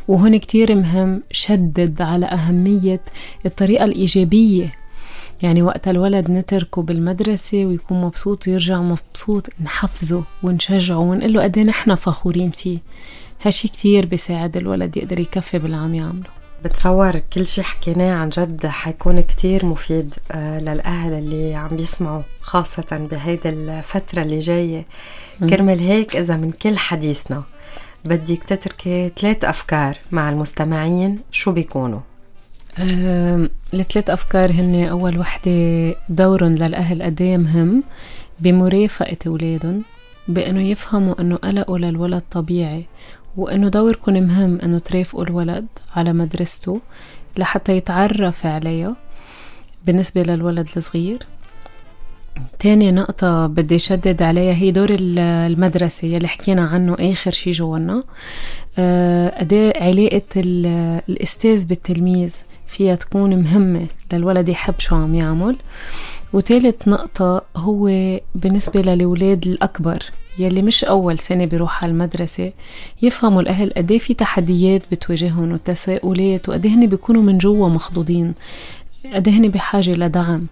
وهون 0.09 0.37
كتير 0.37 0.75
مهم 0.75 1.23
شدد 1.31 2.01
على 2.01 2.25
أهمية 2.25 3.01
الطريقة 3.45 3.85
الإيجابية. 3.85 4.73
يعني 5.41 5.61
وقت 5.61 5.87
الولد 5.87 6.31
نتركه 6.31 6.81
بالمدرسة 6.81 7.65
ويكون 7.65 8.01
مبسوط 8.01 8.47
ويرجع 8.47 8.81
مبسوط 8.81 9.49
نحفزه 9.63 10.23
ونشجعه 10.43 10.97
ونقول 10.97 11.33
له 11.33 11.43
قد 11.43 11.57
إيه 11.57 11.63
نحن 11.63 11.95
فخورين 11.95 12.51
فيه. 12.51 12.79
هالشي 13.41 13.67
كتير 13.67 14.05
بيساعد 14.05 14.57
الولد 14.57 14.97
يقدر 14.97 15.19
يكفي 15.19 15.57
باللي 15.57 15.77
عم 15.77 15.95
يعمله. 15.95 16.29
بتصور 16.63 17.19
كل 17.19 17.47
شي 17.47 17.63
حكيناه 17.63 18.13
عن 18.13 18.29
جد 18.29 18.65
حيكون 18.65 19.21
كتير 19.21 19.65
مفيد 19.65 20.13
آه، 20.31 20.59
للأهل 20.59 21.13
اللي 21.13 21.55
عم 21.55 21.67
بيسمعوا 21.67 22.21
خاصة 22.41 23.07
بهيدي 23.11 23.49
الفترة 23.49 24.21
اللي 24.21 24.39
جاية. 24.39 24.85
كرمال 25.49 25.79
هيك 25.79 26.15
إذا 26.15 26.35
من 26.35 26.51
كل 26.51 26.77
حديثنا 26.77 27.43
بدك 28.05 28.43
تتركي 28.43 29.11
ثلاث 29.17 29.45
أفكار 29.45 29.97
مع 30.11 30.29
المستمعين 30.29 31.19
شو 31.31 31.51
بيكونوا؟ 31.51 31.99
أه 32.79 33.49
الثلاث 33.73 34.09
أفكار 34.09 34.51
هن 34.51 34.87
أول 34.87 35.19
وحدة 35.19 35.95
دورهم 36.09 36.51
للأهل 36.51 37.03
قد 37.03 37.21
إيه 37.21 37.81
بمرافقة 38.39 39.17
أولادهم 39.27 39.83
بأنه 40.27 40.61
يفهموا 40.61 41.21
أنه 41.21 41.35
قلقه 41.35 41.77
للولد 41.77 42.23
طبيعي 42.31 42.85
وأنه 43.37 43.69
دوركم 43.69 44.13
مهم 44.13 44.59
أنه 44.63 44.79
ترافقوا 44.79 45.23
الولد 45.23 45.67
على 45.95 46.13
مدرسته 46.13 46.81
لحتى 47.37 47.77
يتعرف 47.77 48.45
عليها 48.45 48.95
بالنسبة 49.85 50.23
للولد 50.23 50.67
الصغير 50.77 51.19
تاني 52.59 52.91
نقطة 52.91 53.47
بدي 53.47 53.79
شدد 53.79 54.21
عليها 54.21 54.53
هي 54.53 54.71
دور 54.71 54.87
المدرسة 54.99 56.07
يلي 56.07 56.27
حكينا 56.27 56.61
عنه 56.61 56.95
آخر 56.99 57.31
شي 57.31 57.51
جوانا 57.51 58.03
آه، 58.77 59.39
قد 59.39 59.53
إيه 59.53 59.83
علاقة 59.83 60.21
الأستاذ 61.09 61.65
بالتلميذ 61.65 62.35
فيها 62.67 62.95
تكون 62.95 63.35
مهمة 63.35 63.87
للولد 64.13 64.49
يحب 64.49 64.79
شو 64.79 64.95
عم 64.95 65.15
يعمل. 65.15 65.55
وثالث 66.33 66.87
نقطة 66.87 67.41
هو 67.57 67.91
بالنسبة 68.35 68.81
للولاد 68.81 69.47
الأكبر 69.47 70.03
يلي 70.39 70.61
مش 70.61 70.83
أول 70.83 71.19
سنة 71.19 71.45
بيروح 71.45 71.83
على 71.83 71.91
المدرسة 71.91 72.53
يفهموا 73.01 73.41
الأهل 73.41 73.73
قد 73.77 73.97
في 73.97 74.13
تحديات 74.13 74.81
بتواجههم 74.91 75.51
وتساؤلات 75.51 76.49
وقد 76.49 76.67
هن 76.67 76.87
بيكونوا 76.87 77.21
من 77.21 77.37
جوا 77.37 77.69
مخضوضين 77.69 78.33
قد 79.13 79.29
هن 79.29 79.47
بحاجة 79.47 79.91
لدعم. 79.91 80.47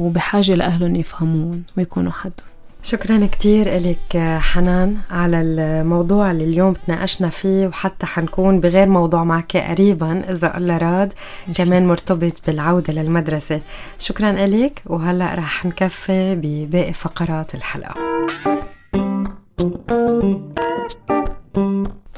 وبحاجة 0.00 0.54
لأهلهم 0.54 0.96
يفهمون 0.96 1.62
ويكونوا 1.76 2.12
حدهم. 2.12 2.46
شكرا 2.84 3.26
كتير 3.26 3.68
لك 3.68 4.16
حنان 4.38 4.96
على 5.10 5.40
الموضوع 5.40 6.30
اللي 6.30 6.44
اليوم 6.44 6.72
تناقشنا 6.72 7.28
فيه 7.28 7.66
وحتى 7.66 8.06
حنكون 8.06 8.60
بغير 8.60 8.88
موضوع 8.88 9.24
معك 9.24 9.56
قريبا 9.56 10.30
إذا 10.30 10.56
الله 10.56 10.76
راد. 10.76 11.12
كمان 11.54 11.86
مرتبط 11.86 12.32
بالعودة 12.46 12.92
للمدرسة. 12.92 13.60
شكرا 13.98 14.32
لك 14.32 14.82
وهلأ 14.86 15.34
رح 15.34 15.66
نكفي 15.66 16.34
بباقي 16.34 16.92
فقرات 16.92 17.54
الحلقة. 17.54 17.94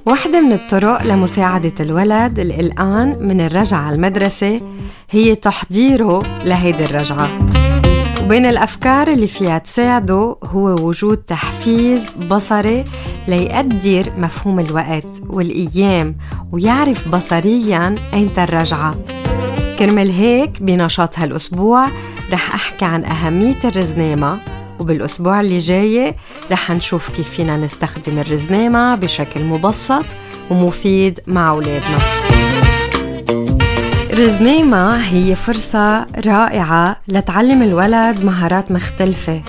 واحدة 0.06 0.40
من 0.40 0.52
الطرق 0.52 1.02
لمساعدة 1.02 1.72
الولد 1.80 2.40
القلقان 2.40 3.16
من 3.20 3.40
الرجعة 3.40 3.78
على 3.78 3.96
المدرسة 3.96 4.60
هي 5.10 5.34
تحضيره 5.34 6.22
لهيدي 6.44 6.84
الرجعة. 6.84 7.28
وبين 8.22 8.46
الأفكار 8.46 9.08
اللي 9.08 9.26
فيها 9.26 9.58
تساعده 9.58 10.36
هو 10.44 10.88
وجود 10.88 11.16
تحفيز 11.16 12.04
بصري 12.30 12.84
ليقدر 13.28 14.12
مفهوم 14.18 14.60
الوقت 14.60 15.22
والأيام 15.26 16.16
ويعرف 16.52 17.08
بصريا 17.08 17.96
أيمتى 18.14 18.42
الرجعة. 18.44 18.94
كرمال 19.78 20.10
هيك 20.10 20.62
بنشاط 20.62 21.18
هالأسبوع 21.18 21.86
رح 22.32 22.54
أحكي 22.54 22.84
عن 22.84 23.04
أهمية 23.04 23.58
الرزنامة 23.64 24.38
وبالأسبوع 24.80 25.40
اللي 25.40 25.58
جاي 25.58 26.14
رح 26.50 26.70
نشوف 26.70 27.10
كيف 27.10 27.30
فينا 27.30 27.56
نستخدم 27.56 28.18
الرزنامة 28.18 28.94
بشكل 28.94 29.44
مبسط 29.44 30.04
ومفيد 30.50 31.20
مع 31.26 31.50
أولادنا. 31.50 31.98
رزنامة 34.12 34.96
هي 34.96 35.36
فرصة 35.36 36.06
رائعة 36.26 36.96
لتعلم 37.08 37.62
الولد 37.62 38.24
مهارات 38.24 38.72
مختلفة. 38.72 39.42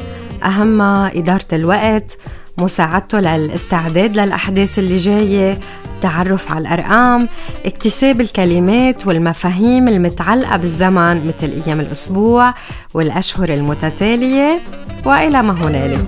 أهمها 0.44 1.18
إدارة 1.18 1.48
الوقت 1.54 2.18
مساعدته 2.58 3.20
للاستعداد 3.20 4.20
للأحداث 4.20 4.80
اللي 4.80 4.98
جاية 4.98 5.58
التعرف 5.86 6.52
على 6.52 6.62
الأرقام 6.62 7.30
اكتساب 7.65 8.22
الكلمات 8.22 9.08
والمفاهيم 9.08 9.88
المتعلقة 9.88 10.58
بالزمن 10.58 11.28
مثل 11.28 11.62
أيام 11.65 11.80
الأسبوع 11.80 12.54
والأشهر 12.94 13.50
المتتالية 13.50 14.60
وإلى 15.06 15.44
ما 15.44 15.54
هنالك. 15.54 16.08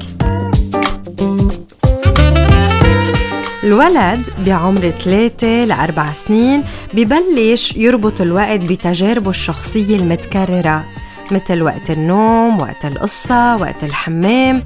الولد 3.63 4.27
بعمر 4.45 4.89
3 4.89 5.65
لأربع 5.65 6.13
سنين 6.13 6.63
ببلش 6.93 7.75
يربط 7.75 8.21
الوقت 8.21 8.59
بتجاربه 8.59 9.29
الشخصية 9.29 9.95
المتكررة 9.95 10.83
مثل 11.31 11.61
وقت 11.61 11.91
النوم، 11.91 12.61
وقت 12.61 12.85
القصة، 12.85 13.55
وقت 13.55 13.83
الحمام. 13.83 14.63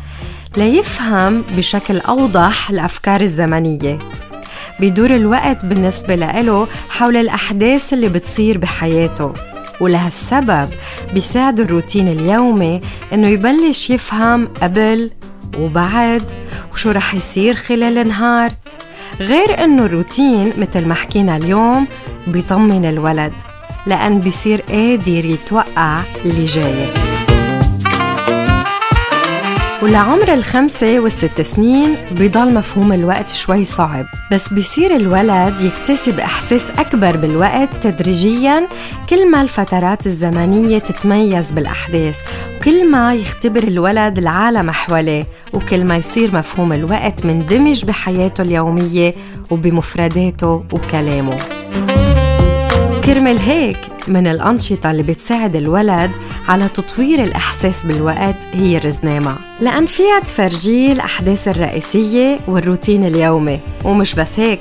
ليفهم 0.57 1.41
بشكل 1.57 1.99
أوضح 1.99 2.69
الأفكار 2.69 3.21
الزمنية. 3.21 3.99
بيدور 4.79 5.15
الوقت 5.15 5.65
بالنسبة 5.65 6.15
له 6.15 6.67
حول 6.89 7.17
الأحداث 7.17 7.93
اللي 7.93 8.09
بتصير 8.09 8.57
بحياته 8.57 9.33
ولهالسبب 9.81 10.69
بيساعد 11.13 11.59
الروتين 11.59 12.07
اليومي 12.07 12.81
إنه 13.13 13.27
يبلش 13.27 13.89
يفهم 13.89 14.47
قبل 14.61 15.11
وبعد 15.59 16.31
وشو 16.73 16.91
رح 16.91 17.13
يصير 17.13 17.55
خلال 17.55 17.97
النهار. 17.97 18.51
غير 19.19 19.63
إنه 19.63 19.85
الروتين 19.85 20.53
مثل 20.57 20.85
ما 20.85 20.93
حكينا 20.93 21.37
اليوم 21.37 21.87
بيطمن 22.27 22.85
الولد 22.85 23.33
لأن 23.87 24.19
بيصير 24.19 24.61
قادر 24.61 25.25
يتوقع 25.25 26.01
اللي 26.25 26.45
جاي. 26.45 27.10
ولعمر 29.81 30.33
الخمسة 30.33 30.99
والست 30.99 31.41
سنين 31.41 31.95
بيضل 32.11 32.53
مفهوم 32.53 32.93
الوقت 32.93 33.29
شوي 33.29 33.65
صعب 33.65 34.05
بس 34.31 34.53
بيصير 34.53 34.95
الولد 34.95 35.61
يكتسب 35.61 36.19
إحساس 36.19 36.69
أكبر 36.79 37.17
بالوقت 37.17 37.87
تدريجيا 37.87 38.67
كل 39.09 39.31
ما 39.31 39.41
الفترات 39.41 40.05
الزمنية 40.05 40.77
تتميز 40.77 41.51
بالأحداث 41.51 42.19
وكل 42.57 42.91
ما 42.91 43.13
يختبر 43.13 43.63
الولد 43.63 44.17
العالم 44.17 44.71
حواليه 44.71 45.27
وكل 45.53 45.83
ما 45.85 45.97
يصير 45.97 46.35
مفهوم 46.35 46.73
الوقت 46.73 47.25
مندمج 47.25 47.85
بحياته 47.85 48.41
اليومية 48.41 49.13
وبمفرداته 49.51 50.63
وكلامه. 50.73 51.37
كرمال 53.11 53.37
هيك 53.37 53.77
من 54.07 54.27
الأنشطة 54.27 54.91
اللي 54.91 55.03
بتساعد 55.03 55.55
الولد 55.55 56.11
على 56.47 56.67
تطوير 56.67 57.23
الإحساس 57.23 57.85
بالوقت 57.85 58.35
هي 58.53 58.77
الرزنامة. 58.77 59.35
لأن 59.61 59.85
فيها 59.85 60.19
تفرجيه 60.19 60.91
الأحداث 60.91 61.47
الرئيسية 61.47 62.39
والروتين 62.47 63.03
اليومي. 63.03 63.59
ومش 63.85 64.15
بس 64.15 64.39
هيك 64.39 64.59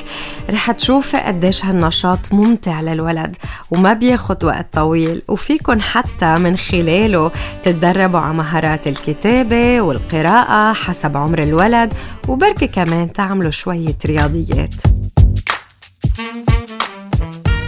رح 0.50 0.70
تشوفي 0.70 1.16
قديش 1.16 1.64
هالنشاط 1.64 2.18
ممتع 2.32 2.80
للولد 2.80 3.36
وما 3.70 3.92
بياخد 3.92 4.44
وقت 4.44 4.74
طويل. 4.74 5.22
وفيكن 5.28 5.82
حتى 5.82 6.36
من 6.36 6.56
خلاله 6.56 7.30
تتدربوا 7.62 8.20
على 8.20 8.34
مهارات 8.34 8.86
الكتابة 8.86 9.80
والقراءة 9.80 10.72
حسب 10.72 11.16
عمر 11.16 11.42
الولد. 11.42 11.92
وبركي 12.28 12.66
كمان 12.66 13.12
تعملوا 13.12 13.50
شوية 13.50 13.96
رياضيات. 14.06 14.74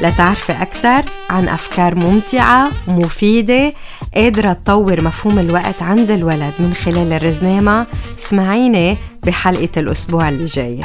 لتعرفي 0.02 0.52
أكثر 0.52 1.04
عن 1.30 1.48
أفكار 1.48 1.94
ممتعة 1.94 2.70
ومفيدة 2.88 3.72
قادرة 4.14 4.52
تطور 4.52 5.04
مفهوم 5.04 5.38
الوقت 5.38 5.82
عند 5.82 6.10
الولد 6.10 6.52
من 6.58 6.74
خلال 6.74 7.12
الرزنامة. 7.12 7.86
اسمعيني 8.18 8.98
بحلقة 9.26 9.68
الأسبوع 9.76 10.28
اللي 10.28 10.44
جاي. 10.44 10.84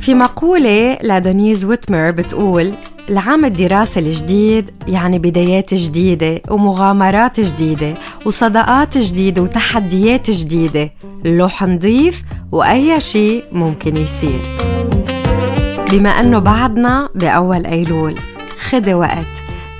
في 0.00 0.14
مقولة 0.14 0.98
لدنيز 1.02 1.64
ويتمر 1.64 2.10
بتقول 2.10 2.72
العام 3.08 3.44
الدراسي 3.44 4.00
الجديد 4.00 4.70
يعني 4.88 5.18
بدايات 5.18 5.74
جديدة 5.74 6.42
ومغامرات 6.50 7.40
جديدة 7.40 7.94
وصداقات 8.26 8.98
جديدة 8.98 9.42
وتحديات 9.42 10.30
جديدة. 10.30 10.90
لوح 11.24 11.62
نضيف 11.62 12.22
وأي 12.52 13.00
شيء 13.00 13.44
ممكن 13.52 13.96
يصير. 13.96 14.40
بما 15.90 16.10
أنه 16.10 16.38
بعدنا 16.38 17.08
بأول 17.14 17.66
أيلول 17.66 18.14
خدي 18.70 18.94
وقت 18.94 19.26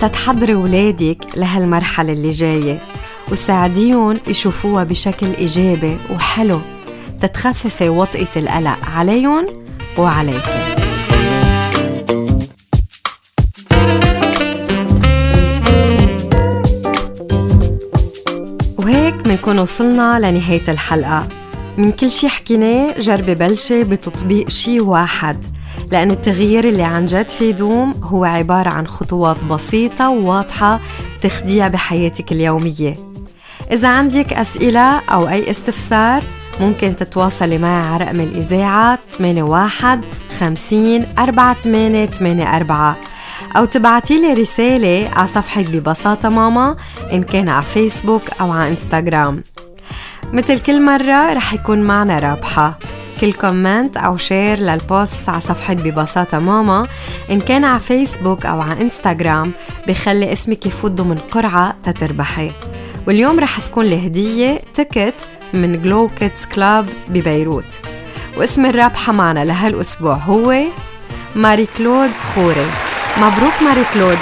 تتحضري 0.00 0.54
ولادك 0.54 1.26
لهالمرحلة 1.36 2.12
اللي 2.12 2.30
جاية 2.30 2.78
وساعديهم 3.32 4.18
يشوفوها 4.26 4.84
بشكل 4.84 5.26
إيجابي 5.38 5.96
وحلو. 6.14 6.60
تتخففي 7.20 7.88
وطئة 7.88 8.28
القلق 8.36 8.78
عليهم 8.96 9.46
وعليكي. 9.98 10.69
منكون 19.26 19.58
وصلنا 19.58 20.18
لنهاية 20.18 20.62
الحلقة. 20.68 21.28
من 21.78 21.92
كل 21.92 22.10
شي 22.10 22.28
حكيناه 22.28 22.94
جربي 22.98 23.34
بلشي 23.34 23.84
بتطبيق 23.84 24.48
شي 24.48 24.80
واحد 24.80 25.44
لأن 25.92 26.10
التغيير 26.10 26.64
اللي 26.64 26.82
عن 26.82 27.06
جد 27.06 27.28
في 27.28 27.48
يدوم 27.48 27.94
هو 28.02 28.24
عبارة 28.24 28.70
عن 28.70 28.86
خطوات 28.86 29.44
بسيطة 29.44 30.08
وواضحة 30.10 30.80
تخديها 31.22 31.68
بحياتك 31.68 32.32
اليومية. 32.32 32.96
إذا 33.72 33.88
عندك 33.88 34.32
أسئلة 34.32 34.98
أو 34.98 35.28
أي 35.28 35.50
استفسار 35.50 36.22
ممكن 36.60 36.96
تتواصلي 36.96 37.58
معي 37.58 37.82
على 37.82 38.04
رقم 38.04 38.20
الإذاعة 38.20 38.98
81 39.20 40.00
50 40.40 41.04
48 41.04 42.40
84 42.40 42.94
أو 43.56 43.64
تبعتي 43.64 44.20
لي 44.20 44.32
رسالة 44.32 45.10
على 45.16 45.28
صفحة 45.28 45.62
ببساطة 45.62 46.28
ماما 46.28 46.76
إن 47.12 47.22
كان 47.22 47.48
على 47.48 47.64
فيسبوك 47.64 48.22
أو 48.40 48.52
على 48.52 48.68
إنستغرام. 48.68 49.42
مثل 50.32 50.58
كل 50.58 50.82
مرة 50.82 51.32
رح 51.32 51.54
يكون 51.54 51.82
معنا 51.82 52.18
رابحة. 52.18 52.78
كل 53.20 53.32
comment 53.32 53.96
أو 53.96 54.16
share 54.16 54.58
لل 54.58 54.82
post 54.82 55.28
على 55.28 55.40
صفحة 55.40 55.74
ببساطة 55.74 56.38
ماما 56.38 56.86
إن 57.30 57.40
كان 57.40 57.64
على 57.64 57.80
فيسبوك 57.80 58.46
أو 58.46 58.60
على 58.60 58.80
إنستغرام 58.80 59.52
بخلي 59.88 60.32
اسمك 60.32 60.66
يفوت 60.66 60.90
ضمن 60.90 61.18
قرعة 61.18 61.76
تتربحي. 61.84 62.50
واليوم 63.06 63.40
رح 63.40 63.58
تكون 63.58 63.86
الهدية 63.86 64.60
ticket 64.74 65.14
من 65.54 65.82
Glow 65.82 66.10
Kids 66.18 66.46
Club 66.54 66.88
ببيروت. 67.08 67.80
واسم 68.36 68.66
الرابحة 68.66 69.12
معنا 69.12 69.44
لهالأسبوع 69.44 70.14
هو 70.14 70.54
ماري 71.36 71.68
كلود 71.78 72.10
خوري. 72.34 72.89
مبروك 73.18 73.62
ماري 73.62 73.84
كلود. 73.94 74.18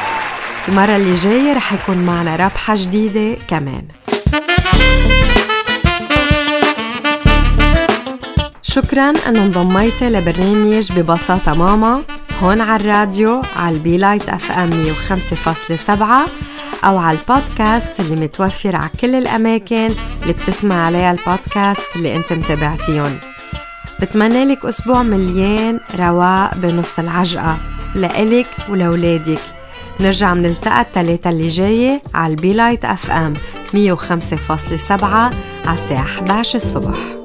المرة 0.69 0.97
اللي 0.97 1.15
جاية 1.15 1.53
رح 1.53 1.73
يكون 1.73 1.97
معنا 1.97 2.37
رابحة 2.37 2.77
جديدة 2.77 3.37
كمان. 3.49 3.83
شكرا 8.63 9.11
انه 9.29 9.45
انضميتي 9.45 10.09
لبرنامج 10.11 10.93
ببساطة 10.93 11.55
ماما 11.55 12.03
هون 12.43 12.61
على 12.61 12.77
الراديو 12.85 13.43
على 13.57 13.75
ال 13.77 13.97
Be 13.99 14.29
Light 14.29 14.53
FM 14.53 14.71
105.7 14.71 16.03
أو 16.85 16.99
على 16.99 17.19
البودكاست 17.19 18.01
اللي 18.01 18.17
متوفر 18.17 18.77
على 18.77 18.91
كل 19.01 19.15
الأماكن 19.15 19.95
اللي 20.23 20.33
بتسمع 20.33 20.87
عليها 20.87 21.13
البودكاست 21.13 21.97
اللي 21.97 22.17
انت 22.17 22.33
متابعتيهم 22.33 23.19
بتمنى 24.01 24.45
لك 24.45 24.65
أسبوع 24.65 25.03
مليان 25.03 25.81
رواق 25.99 26.55
بنص 26.57 26.99
العجقة. 26.99 27.59
لإلك 27.95 28.47
ولولادك 28.69 29.41
نرجع 30.01 30.35
منلتقى 30.35 30.81
التلاتة 30.81 31.31
اللي 31.31 31.47
جاية 31.47 32.03
على 32.15 32.31
ال 32.31 32.53
Be 32.53 32.85
Light 32.85 33.11
FM 33.11 33.35
105.7 33.35 35.03
على 35.03 35.31
الساعة 35.75 36.03
11 36.03 36.57
الصبح. 36.57 37.18